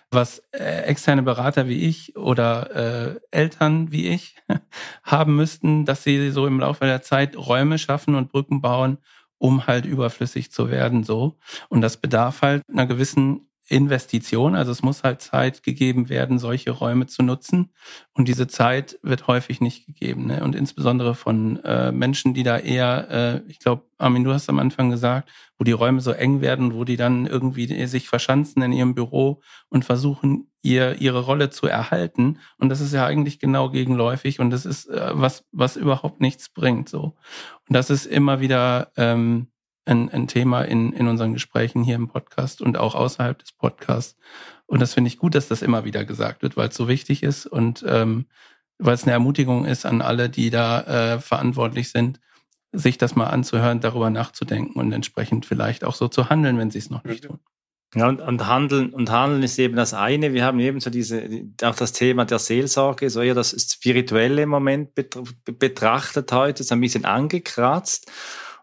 [0.10, 4.36] was äh, externe Berater wie ich oder äh, Eltern wie ich
[5.04, 8.98] haben müssten, dass sie so im Laufe der Zeit Räume schaffen und Brücken bauen,
[9.42, 11.40] um halt überflüssig zu werden, so.
[11.68, 14.54] Und das bedarf halt einer gewissen Investition.
[14.54, 17.72] Also es muss halt Zeit gegeben werden, solche Räume zu nutzen.
[18.14, 20.28] Und diese Zeit wird häufig nicht gegeben.
[20.28, 20.44] Ne?
[20.44, 24.60] Und insbesondere von äh, Menschen, die da eher, äh, ich glaube, Armin, du hast am
[24.60, 28.74] Anfang gesagt, wo die Räume so eng werden, wo die dann irgendwie sich verschanzen in
[28.74, 32.40] ihrem Büro und versuchen, ihr, ihre Rolle zu erhalten.
[32.58, 36.50] Und das ist ja eigentlich genau gegenläufig und das ist äh, was, was überhaupt nichts
[36.50, 36.90] bringt.
[36.90, 37.16] So.
[37.68, 39.48] Und das ist immer wieder ähm,
[39.86, 44.18] ein, ein Thema in, in unseren Gesprächen hier im Podcast und auch außerhalb des Podcasts.
[44.66, 47.24] Und das finde ich gut, dass das immer wieder gesagt wird, weil es so wichtig
[47.24, 48.26] ist und ähm,
[48.78, 52.20] weil es eine Ermutigung ist an alle, die da äh, verantwortlich sind,
[52.72, 56.80] sich das mal anzuhören, darüber nachzudenken und entsprechend vielleicht auch so zu handeln, wenn sie
[56.80, 57.40] es noch nicht tun.
[57.94, 60.34] Ja, und, und Handeln und Handeln ist eben das eine.
[60.34, 61.24] Wir haben eben so diese,
[61.62, 64.92] auch das Thema der Seelsorge, so eher das spirituelle Moment
[65.46, 68.10] betrachtet heute, ist ein bisschen angekratzt.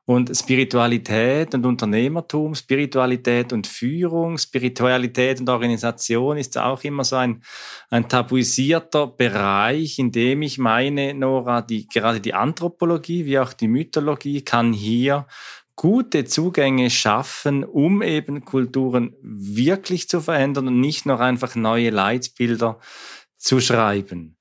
[0.06, 7.42] Und Spiritualität und Unternehmertum, Spiritualität und Führung, Spiritualität und Organisation ist auch immer so ein,
[7.90, 13.68] ein tabuisierter Bereich, in dem ich meine, Nora, die, gerade die Anthropologie wie auch die
[13.68, 15.26] Mythologie kann hier
[15.78, 22.80] gute Zugänge schaffen, um eben Kulturen wirklich zu verändern und nicht noch einfach neue Leitbilder
[23.36, 24.36] zu schreiben.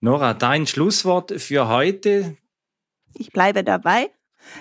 [0.00, 2.36] Nora, dein Schlusswort für heute?
[3.14, 4.10] Ich bleibe dabei.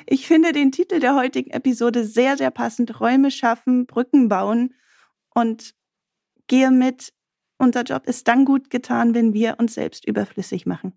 [0.05, 2.99] Ich finde den Titel der heutigen Episode sehr, sehr passend.
[2.99, 4.75] Räume schaffen, Brücken bauen
[5.33, 5.73] und
[6.45, 7.11] gehe mit.
[7.57, 10.93] Unser Job ist dann gut getan, wenn wir uns selbst überflüssig machen.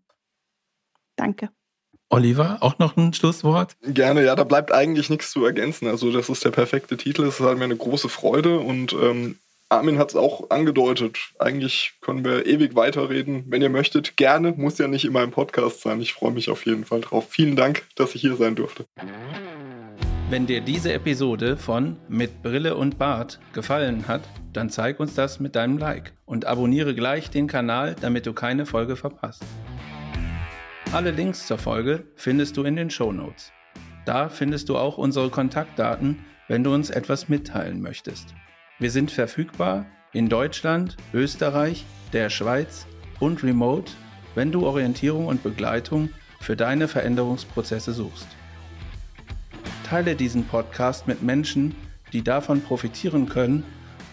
[1.16, 1.48] Danke.
[2.12, 3.74] Oliver, auch noch ein Schlusswort?
[3.82, 5.88] Gerne, ja, da bleibt eigentlich nichts zu ergänzen.
[5.88, 9.36] Also das ist der perfekte Titel, es ist halt mir eine große Freude und ähm,
[9.70, 11.16] Armin hat es auch angedeutet.
[11.38, 13.44] Eigentlich können wir ewig weiterreden.
[13.46, 14.52] Wenn ihr möchtet, gerne.
[14.52, 16.02] Muss ja nicht immer im Podcast sein.
[16.02, 17.28] Ich freue mich auf jeden Fall drauf.
[17.30, 18.84] Vielen Dank, dass ich hier sein durfte.
[20.28, 24.20] Wenn dir diese Episode von Mit Brille und Bart gefallen hat,
[24.52, 28.66] dann zeig uns das mit deinem Like und abonniere gleich den Kanal, damit du keine
[28.66, 29.42] Folge verpasst.
[30.92, 33.50] Alle Links zur Folge findest du in den Show Notes.
[34.04, 38.34] Da findest du auch unsere Kontaktdaten, wenn du uns etwas mitteilen möchtest.
[38.78, 42.86] Wir sind verfügbar in Deutschland, Österreich, der Schweiz
[43.20, 43.90] und remote,
[44.34, 46.10] wenn du Orientierung und Begleitung
[46.42, 48.28] für deine Veränderungsprozesse suchst.
[49.88, 51.74] Teile diesen Podcast mit Menschen,
[52.12, 53.64] die davon profitieren können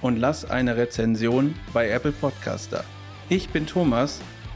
[0.01, 2.85] und lass eine Rezension bei Apple Podcaster.
[3.27, 4.21] Ich bin Thomas